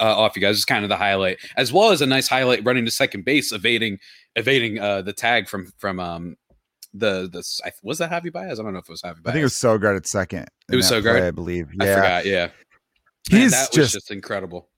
Uh, 0.00 0.18
off 0.18 0.34
you 0.34 0.42
guys, 0.42 0.58
is 0.58 0.64
kind 0.64 0.84
of 0.84 0.88
the 0.88 0.96
highlight, 0.96 1.38
as 1.56 1.72
well 1.72 1.92
as 1.92 2.00
a 2.00 2.06
nice 2.06 2.26
highlight 2.26 2.64
running 2.64 2.84
to 2.84 2.90
second 2.90 3.24
base, 3.24 3.52
evading 3.52 3.98
evading 4.34 4.80
uh, 4.80 5.02
the 5.02 5.12
tag 5.12 5.48
from 5.48 5.72
from 5.78 6.00
um, 6.00 6.36
the 6.98 7.28
the 7.32 7.72
was 7.82 7.98
that 7.98 8.10
Javi 8.10 8.32
Baez? 8.32 8.58
I 8.58 8.62
don't 8.62 8.72
know 8.72 8.78
if 8.78 8.88
it 8.88 8.90
was 8.90 9.02
Javi 9.02 9.22
Baez. 9.22 9.26
I 9.26 9.32
think 9.32 9.40
it 9.40 9.44
was 9.44 9.54
Sogard 9.54 9.96
at 9.96 10.06
second. 10.06 10.46
It 10.70 10.76
was 10.76 10.90
Sogard, 10.90 11.22
I 11.22 11.30
believe. 11.30 11.68
Yeah. 11.74 11.84
I 11.84 11.94
forgot. 11.94 12.26
Yeah, 12.26 12.48
he's 13.30 13.52
Man, 13.52 13.66
just, 13.72 13.94
just 13.94 14.10
incredible. 14.10 14.68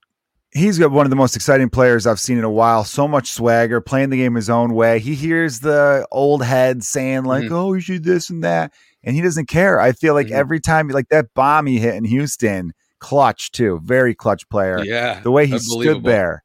He's 0.53 0.79
got 0.79 0.91
one 0.91 1.05
of 1.05 1.11
the 1.11 1.17
most 1.17 1.37
exciting 1.37 1.69
players 1.69 2.07
I've 2.07 2.21
seen 2.21 2.39
in 2.39 2.45
a 2.45 2.51
while. 2.51 2.83
So 2.85 3.07
much 3.07 3.33
swagger, 3.33 3.83
playing 3.83 4.11
the 4.11 4.17
game 4.17 4.35
his 4.35 4.49
own 4.49 4.73
way. 4.73 4.99
He 4.99 5.15
hears 5.15 5.61
the 5.61 6.07
old 6.11 6.43
heads 6.43 6.89
saying 6.89 7.25
like, 7.25 7.45
mm-hmm. 7.45 7.55
"Oh, 7.55 7.75
you 7.75 7.81
should 7.81 8.05
this 8.05 8.31
and 8.31 8.43
that," 8.45 8.73
and 9.03 9.15
he 9.15 9.23
doesn't 9.23 9.47
care. 9.49 9.81
I 9.81 9.93
feel 9.93 10.15
like 10.15 10.29
mm-hmm. 10.29 10.37
every 10.37 10.61
time, 10.61 10.89
like 10.89 11.09
that 11.09 11.35
bomb 11.35 11.67
he 11.67 11.79
hit 11.79 11.95
in 11.95 12.05
Houston, 12.05 12.73
clutch 12.99 13.53
too, 13.53 13.81
very 13.85 14.15
clutch 14.15 14.49
player. 14.49 14.83
Yeah, 14.83 15.21
the 15.21 15.31
way 15.31 15.47
he 15.47 15.59
stood 15.59 16.03
there. 16.03 16.43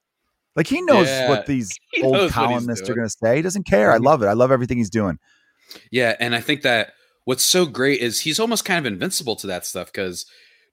Like 0.56 0.68
he 0.68 0.82
knows 0.82 1.08
yeah. 1.08 1.30
what 1.30 1.46
these 1.46 1.78
he 1.94 2.04
old 2.04 2.32
columnists 2.32 2.88
are 2.90 2.94
going 2.94 3.08
to 3.08 3.16
say. 3.24 3.38
He 3.38 3.42
doesn't 3.42 3.66
care. 3.66 3.92
I 3.92 3.96
mm-hmm. 3.96 4.06
love 4.06 4.24
it. 4.24 4.28
I 4.28 4.34
love 4.34 4.52
everything 4.52 4.78
he's 4.78 4.90
doing. 4.90 5.18
Yeah, 5.91 6.15
and 6.19 6.36
I 6.36 6.41
think 6.41 6.62
that 6.62 6.93
what's 7.26 7.45
so 7.45 7.65
great 7.65 8.02
is 8.02 8.21
he's 8.21 8.39
almost 8.39 8.65
kind 8.65 8.86
of 8.86 8.91
invincible 8.91 9.36
to 9.38 9.47
that 9.47 9.65
stuff 9.65 9.91
because 9.91 10.26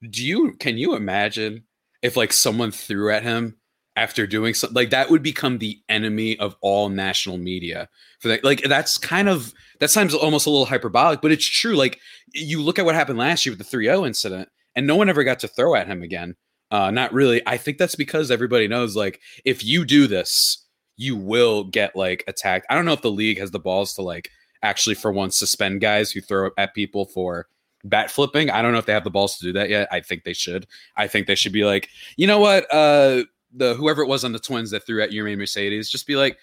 do 0.09 0.25
you 0.25 0.53
can 0.59 0.77
you 0.77 0.95
imagine 0.95 1.63
if 2.01 2.17
like 2.17 2.33
someone 2.33 2.71
threw 2.71 3.11
at 3.11 3.23
him 3.23 3.57
after 3.95 4.25
doing 4.25 4.53
something 4.53 4.75
like 4.75 4.89
that 4.89 5.09
would 5.09 5.21
become 5.21 5.57
the 5.57 5.79
enemy 5.89 6.37
of 6.39 6.55
all 6.61 6.89
national 6.89 7.37
media 7.37 7.87
for 8.19 8.29
that 8.29 8.43
like 8.43 8.61
that's 8.63 8.97
kind 8.97 9.27
of 9.27 9.53
that 9.79 9.91
sounds 9.91 10.13
almost 10.13 10.47
a 10.47 10.49
little 10.49 10.65
hyperbolic 10.65 11.21
but 11.21 11.31
it's 11.31 11.45
true 11.45 11.75
like 11.75 11.99
you 12.33 12.61
look 12.61 12.79
at 12.79 12.85
what 12.85 12.95
happened 12.95 13.19
last 13.19 13.45
year 13.45 13.55
with 13.55 13.69
the 13.69 13.77
3-0 13.77 14.07
incident 14.07 14.49
and 14.75 14.87
no 14.87 14.95
one 14.95 15.09
ever 15.09 15.23
got 15.23 15.39
to 15.39 15.47
throw 15.47 15.75
at 15.75 15.87
him 15.87 16.01
again 16.01 16.35
uh 16.71 16.89
not 16.89 17.13
really 17.13 17.41
i 17.45 17.57
think 17.57 17.77
that's 17.77 17.95
because 17.95 18.31
everybody 18.31 18.67
knows 18.67 18.95
like 18.95 19.19
if 19.43 19.63
you 19.63 19.83
do 19.83 20.07
this 20.07 20.65
you 20.95 21.15
will 21.17 21.65
get 21.65 21.95
like 21.95 22.23
attacked 22.27 22.65
i 22.69 22.75
don't 22.75 22.85
know 22.85 22.93
if 22.93 23.01
the 23.01 23.11
league 23.11 23.39
has 23.39 23.51
the 23.51 23.59
balls 23.59 23.93
to 23.93 24.01
like 24.01 24.29
actually 24.63 24.95
for 24.95 25.11
once 25.11 25.37
suspend 25.37 25.81
guys 25.81 26.11
who 26.11 26.21
throw 26.21 26.49
at 26.57 26.73
people 26.73 27.05
for 27.05 27.47
bat 27.83 28.11
flipping 28.11 28.49
i 28.51 28.61
don't 28.61 28.71
know 28.71 28.77
if 28.77 28.85
they 28.85 28.93
have 28.93 29.03
the 29.03 29.09
balls 29.09 29.37
to 29.37 29.43
do 29.43 29.53
that 29.53 29.69
yet 29.69 29.87
i 29.91 29.99
think 29.99 30.23
they 30.23 30.33
should 30.33 30.67
i 30.97 31.07
think 31.07 31.25
they 31.25 31.33
should 31.33 31.51
be 31.51 31.65
like 31.65 31.89
you 32.15 32.27
know 32.27 32.39
what 32.39 32.71
uh 32.71 33.23
the 33.53 33.75
whoever 33.75 34.01
it 34.01 34.07
was 34.07 34.23
on 34.23 34.31
the 34.31 34.39
Twins 34.39 34.71
that 34.71 34.85
threw 34.85 35.01
at 35.01 35.11
Yermin 35.11 35.37
Mercedes, 35.37 35.89
just 35.89 36.07
be 36.07 36.15
like, 36.15 36.37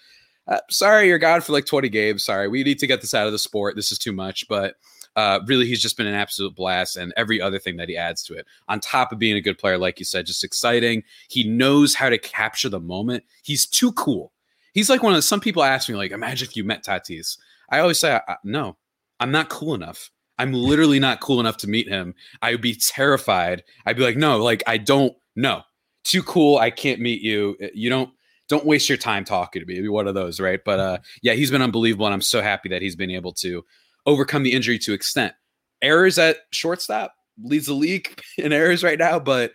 uh, 0.47 0.61
sorry, 0.71 1.09
you're 1.09 1.19
gone 1.19 1.41
for 1.41 1.53
like 1.53 1.67
20 1.67 1.89
games. 1.89 2.25
Sorry, 2.25 2.49
we 2.49 2.63
need 2.63 2.79
to 2.79 2.87
get 2.87 3.01
this 3.01 3.15
out 3.15 3.27
of 3.27 3.33
the 3.33 3.39
sport. 3.39 3.77
This 3.77 3.93
is 3.93 3.99
too 3.99 4.13
much. 4.13 4.49
But 4.49 4.77
uh, 5.17 5.41
really, 5.47 5.67
he's 5.67 5.83
just 5.83 5.97
been 5.97 6.07
an 6.07 6.15
absolute 6.15 6.55
blast, 6.55 6.97
and 6.97 7.13
every 7.17 7.41
other 7.41 7.59
thing 7.59 7.77
that 7.77 7.89
he 7.89 7.97
adds 7.97 8.23
to 8.25 8.35
it, 8.35 8.47
on 8.69 8.81
top 8.81 9.13
of 9.13 9.19
being 9.19 9.37
a 9.37 9.41
good 9.41 9.59
player, 9.59 9.77
like 9.77 9.99
you 9.99 10.05
said, 10.05 10.27
just 10.27 10.45
exciting. 10.45 11.03
He 11.29 11.45
knows 11.45 11.95
how 11.95 12.09
to 12.09 12.19
capture 12.19 12.69
the 12.69 12.81
moment. 12.81 13.25
He's 13.43 13.67
too 13.67 13.93
cool. 13.93 14.33
He's 14.75 14.89
like 14.89 15.03
one 15.03 15.13
of 15.13 15.19
the, 15.19 15.23
some 15.23 15.41
people 15.41 15.65
ask 15.65 15.89
me, 15.89 15.97
like, 15.97 16.13
imagine 16.13 16.47
if 16.47 16.57
you 16.57 16.63
met 16.63 16.85
Tatis. 16.85 17.39
I 17.71 17.81
always 17.81 17.99
say, 17.99 18.19
no, 18.45 18.77
I'm 19.21 19.31
not 19.31 19.49
cool 19.49 19.75
enough. 19.75 20.11
I'm 20.39 20.53
literally 20.53 21.01
not 21.01 21.21
cool 21.21 21.41
enough 21.41 21.57
to 21.59 21.69
meet 21.69 21.89
him. 21.89 22.15
I 22.43 22.53
would 22.53 22.61
be 22.61 22.75
terrified. 22.75 23.65
I'd 23.85 23.97
be 23.97 24.05
like, 24.05 24.17
no, 24.17 24.39
like 24.39 24.63
I 24.67 24.79
don't 24.79 25.15
know 25.35 25.63
too 26.09 26.23
cool. 26.23 26.59
I 26.59 26.71
can't 26.71 27.01
meet 27.01 27.23
you. 27.23 27.57
Uh, 27.63 27.67
you 27.75 27.91
don't 27.91 28.11
don't 28.49 28.65
waste 28.65 28.89
your 28.89 28.99
time 28.99 29.25
talking 29.25 29.61
to 29.61 29.67
me. 29.67 29.81
Be 29.81 29.89
one 29.89 30.09
of 30.09 30.15
those, 30.15 30.41
right? 30.41 30.61
But 30.65 30.81
uh, 30.81 30.99
yeah, 31.23 31.35
he's 31.35 31.51
been 31.51 31.63
unbelievable, 31.63 32.07
and 32.07 32.15
I'm 32.15 32.23
so 32.23 32.41
happy 32.41 32.71
that 32.71 32.83
he's 32.83 32.97
been 32.97 33.11
able 33.11 33.33
to 33.35 33.65
overcome 34.07 34.43
the 34.43 34.53
injury 34.53 34.79
to 34.81 34.95
extent. 34.95 35.35
Errors 35.83 36.19
at 36.19 36.39
shortstop 36.51 37.15
leads 37.43 37.67
the 37.67 37.75
league 37.75 38.21
in 38.39 38.53
errors 38.53 38.83
right 38.83 38.99
now, 38.99 39.19
but 39.19 39.53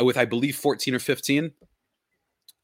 with 0.00 0.18
I 0.18 0.24
believe 0.24 0.56
14 0.56 0.94
or 0.94 0.98
15, 0.98 1.52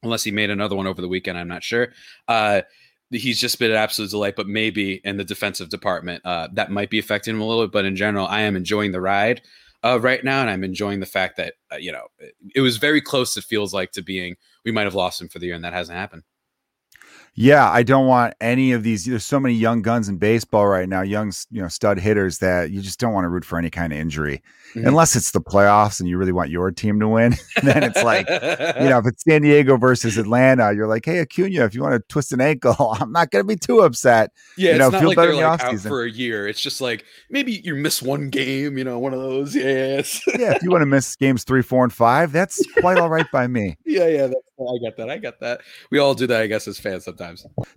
unless 0.03 0.25
he 0.25 0.31
made 0.31 0.51
another 0.51 0.75
one 0.75 0.87
over 0.87 1.01
the 1.01 1.09
weekend, 1.09 1.39
I'm 1.39 1.49
not 1.49 1.63
sure. 1.63 1.93
Uh, 2.27 2.63
he's 3.11 3.41
just 3.41 3.59
been 3.59 3.71
an 3.71 3.77
absolute 3.77 4.11
delight. 4.11 4.37
But 4.37 4.47
maybe 4.47 5.01
in 5.05 5.17
the 5.17 5.25
defensive 5.25 5.69
department, 5.69 6.25
uh, 6.25 6.49
that 6.53 6.71
might 6.71 6.91
be 6.91 6.99
affecting 6.99 7.35
him 7.35 7.41
a 7.41 7.47
little 7.47 7.65
bit. 7.65 7.73
But 7.73 7.85
in 7.85 7.97
general, 7.97 8.27
I 8.27 8.41
am 8.41 8.57
enjoying 8.57 8.93
the 8.93 9.01
ride 9.01 9.43
uh, 9.85 9.99
right 10.01 10.23
now, 10.25 10.41
and 10.41 10.51
I'm 10.51 10.65
enjoying 10.65 11.01
the 11.01 11.07
fact 11.07 11.37
that 11.37 11.55
uh, 11.73 11.77
you 11.77 11.93
know 11.93 12.09
it, 12.19 12.35
it 12.57 12.61
was 12.61 12.77
very 12.77 13.01
close. 13.01 13.37
It 13.37 13.45
feels 13.45 13.73
like 13.73 13.93
to 13.93 14.03
being 14.03 14.37
we 14.65 14.73
might 14.73 14.85
have 14.85 14.95
lost 14.95 15.21
him 15.21 15.29
for 15.29 15.39
the 15.39 15.47
year, 15.47 15.55
and 15.55 15.65
that 15.65 15.73
hasn't 15.73 15.99
happened. 15.99 16.23
Yeah, 17.35 17.71
I 17.71 17.83
don't 17.83 18.07
want 18.07 18.35
any 18.41 18.73
of 18.73 18.83
these. 18.83 19.05
There's 19.05 19.25
so 19.25 19.39
many 19.39 19.55
young 19.55 19.83
guns 19.83 20.09
in 20.09 20.19
baseball 20.19 20.67
right 20.67 20.89
now, 20.89 21.03
young 21.03 21.33
you 21.51 21.63
know 21.63 21.69
stud 21.69 21.99
hitters 21.99 22.39
that 22.39 22.71
you 22.71 22.81
just 22.81 22.99
don't 22.99 23.13
want 23.13 23.25
to 23.25 23.29
root 23.29 23.45
for 23.45 23.59
any 23.59 23.71
kind 23.71 23.93
of 23.93 23.99
injury, 23.99 24.43
mm-hmm. 24.75 24.87
unless 24.87 25.15
it's 25.15 25.31
the 25.31 25.41
playoffs 25.41 26.01
and 26.01 26.09
you 26.09 26.19
really 26.19 26.33
want 26.33 26.51
your 26.51 26.71
team 26.71 26.99
to 27.01 27.09
win. 27.09 27.37
then 27.63 27.85
it's 27.85 28.03
like, 28.03 28.29
you 28.29 28.89
know, 28.89 28.99
if 28.99 29.07
it's 29.07 29.23
San 29.23 29.43
Diego 29.43 29.77
versus 29.77 30.19
Atlanta, 30.19 30.73
you're 30.73 30.89
like, 30.89 31.05
hey 31.05 31.21
Acuna, 31.21 31.65
if 31.65 31.75
you 31.75 31.83
want 31.83 31.95
to 31.95 32.01
twist 32.09 32.33
an 32.33 32.41
ankle, 32.41 32.97
I'm 33.01 33.13
not 33.13 33.31
going 33.31 33.45
to 33.45 33.47
be 33.47 33.57
too 33.57 33.81
upset. 33.81 34.33
Yeah, 34.57 34.73
you 34.73 34.79
know, 34.79 34.87
it's 34.89 34.95
not 34.95 35.05
like 35.05 35.17
they're 35.17 35.35
like 35.35 35.65
out 35.65 35.81
for 35.81 36.03
a 36.03 36.11
year. 36.11 36.49
It's 36.49 36.61
just 36.61 36.81
like 36.81 37.05
maybe 37.31 37.61
you 37.65 37.75
miss 37.75 38.03
one 38.03 38.31
game, 38.31 38.77
you 38.79 38.85
know, 38.85 38.99
one 38.99 39.15
of 39.15 39.21
those. 39.21 39.55
Yes. 39.55 40.21
yeah, 40.39 40.55
if 40.55 40.63
you 40.63 40.71
want 40.71 40.83
to 40.83 40.87
miss 40.87 41.15
games 41.17 41.45
three, 41.45 41.63
four, 41.63 41.85
and 41.85 41.93
five, 41.93 42.33
that's 42.33 42.61
quite 42.81 42.99
all 42.99 43.09
right 43.09 43.27
by 43.33 43.47
me. 43.47 43.77
Yeah, 43.85 44.07
yeah, 44.09 44.31
I 44.61 44.79
got 44.83 44.97
that. 44.97 45.11
I 45.11 45.19
got 45.19 45.41
that. 45.41 45.61
We 45.91 45.99
all 45.99 46.15
do 46.15 46.27
that, 46.27 46.43
I 46.43 46.47
guess, 46.47 46.67
as 46.67 46.79
fans 46.79 47.05
sometimes. 47.05 47.18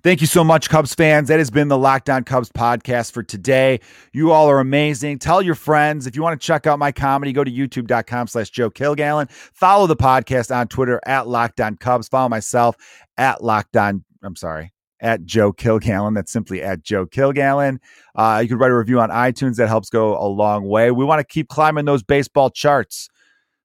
Thank 0.04 0.22
you 0.22 0.28
so 0.28 0.44
much, 0.44 0.70
Cubs 0.70 0.94
fans. 0.96 1.28
That 1.28 1.40
has 1.40 1.50
been 1.50 1.68
the 1.68 1.78
Locked 1.78 2.10
On 2.10 2.24
Cubs 2.24 2.50
podcast 2.50 3.12
for 3.12 3.24
today. 3.24 3.80
You 4.14 4.32
all 4.32 4.50
are 4.50 4.60
amazing. 4.60 5.20
Tell 5.20 5.42
your 5.42 5.56
friends. 5.56 6.08
If 6.08 6.16
you 6.16 6.22
want 6.22 6.40
to 6.40 6.46
check 6.46 6.68
out 6.68 6.80
my 6.80 6.92
comedy, 6.92 7.34
go 7.34 7.44
to 7.44 7.52
youtube.com 7.52 8.28
slash 8.28 8.50
Joe 8.50 8.70
Kilgallen. 8.70 9.30
Follow 9.54 9.88
the 9.88 9.96
podcast 9.96 10.56
on 10.56 10.68
Twitter 10.68 11.00
at 11.06 11.28
Locked 11.28 11.60
On 11.60 11.76
Cubs. 11.76 12.08
Follow 12.08 12.30
myself 12.30 12.76
at 13.18 13.44
Locked 13.44 13.76
On. 13.78 14.04
I'm 14.24 14.36
sorry, 14.36 14.72
at 15.00 15.26
Joe 15.26 15.52
Kilgallen. 15.52 16.16
That's 16.16 16.32
simply 16.32 16.62
at 16.62 16.84
Joe 16.84 17.06
Kilgallen. 17.06 17.80
Uh, 18.16 18.40
you 18.42 18.48
can 18.48 18.58
write 18.58 18.72
a 18.72 18.78
review 18.78 19.00
on 19.00 19.10
iTunes. 19.10 19.56
That 19.56 19.68
helps 19.68 19.90
go 19.90 20.18
a 20.18 20.28
long 20.28 20.68
way. 20.68 20.92
We 20.92 21.06
want 21.06 21.20
to 21.20 21.26
keep 21.26 21.48
climbing 21.48 21.86
those 21.86 22.04
baseball 22.04 22.50
charts. 22.50 23.10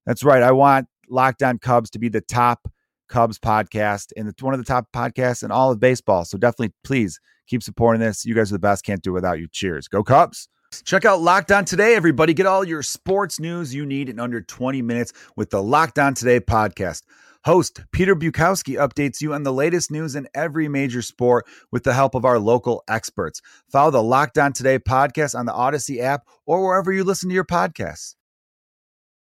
That's 0.07 0.25
right. 0.25 0.43
I 0.43 0.53
want 0.53 0.89
Locked 1.09 1.43
On 1.43 1.59
Cubs 1.59 1.91
to 1.91 1.99
be 1.99 2.09
the 2.09 2.21
top 2.21 2.71
Cubs 3.09 3.39
podcast 3.39 4.13
and 4.17 4.29
it's 4.29 4.43
one 4.43 4.55
of 4.55 4.61
the 4.61 4.65
top 4.65 4.89
podcasts 4.93 5.43
in 5.43 5.51
all 5.51 5.71
of 5.71 5.81
baseball. 5.81 6.25
So 6.25 6.39
definitely, 6.39 6.75
please 6.85 7.21
keep 7.47 7.63
supporting 7.63 8.01
this. 8.01 8.25
You 8.25 8.35
guys 8.35 8.51
are 8.51 8.55
the 8.55 8.61
best. 8.61 8.85
Can't 8.85 9.03
do 9.03 9.11
it 9.11 9.15
without 9.15 9.39
you. 9.39 9.49
Cheers. 9.51 9.89
Go 9.89 10.03
Cubs. 10.03 10.49
Check 10.85 11.05
out 11.05 11.21
Locked 11.21 11.53
On 11.53 11.65
Today, 11.65 11.95
everybody. 11.95 12.35
Get 12.35 12.47
all 12.47 12.65
your 12.65 12.83
sports 12.83 13.39
news 13.39 13.75
you 13.75 13.87
need 13.87 14.09
in 14.09 14.19
under 14.19 14.41
20 14.41 14.83
minutes 14.83 15.13
with 15.37 15.51
the 15.51 15.63
Locked 15.63 15.99
On 15.99 16.15
Today 16.15 16.41
podcast. 16.41 17.03
Host 17.45 17.85
Peter 17.93 18.17
Bukowski 18.17 18.75
updates 18.77 19.21
you 19.21 19.33
on 19.33 19.45
the 19.45 19.53
latest 19.53 19.93
news 19.93 20.17
in 20.17 20.27
every 20.35 20.67
major 20.67 21.01
sport 21.01 21.47
with 21.71 21.85
the 21.85 21.95
help 21.95 22.17
of 22.17 22.25
our 22.25 22.41
local 22.41 22.83
experts. 22.89 23.41
Follow 23.71 23.93
the 23.93 24.03
Locked 24.03 24.37
On 24.37 24.53
Today 24.53 24.81
podcast 24.81 25.39
on 25.39 25.47
the 25.47 25.53
Odyssey 25.53 26.01
app 26.01 26.27
or 26.45 26.65
wherever 26.67 26.93
you 26.93 27.05
listen 27.05 27.29
to 27.29 27.35
your 27.37 27.45
podcasts. 27.45 28.16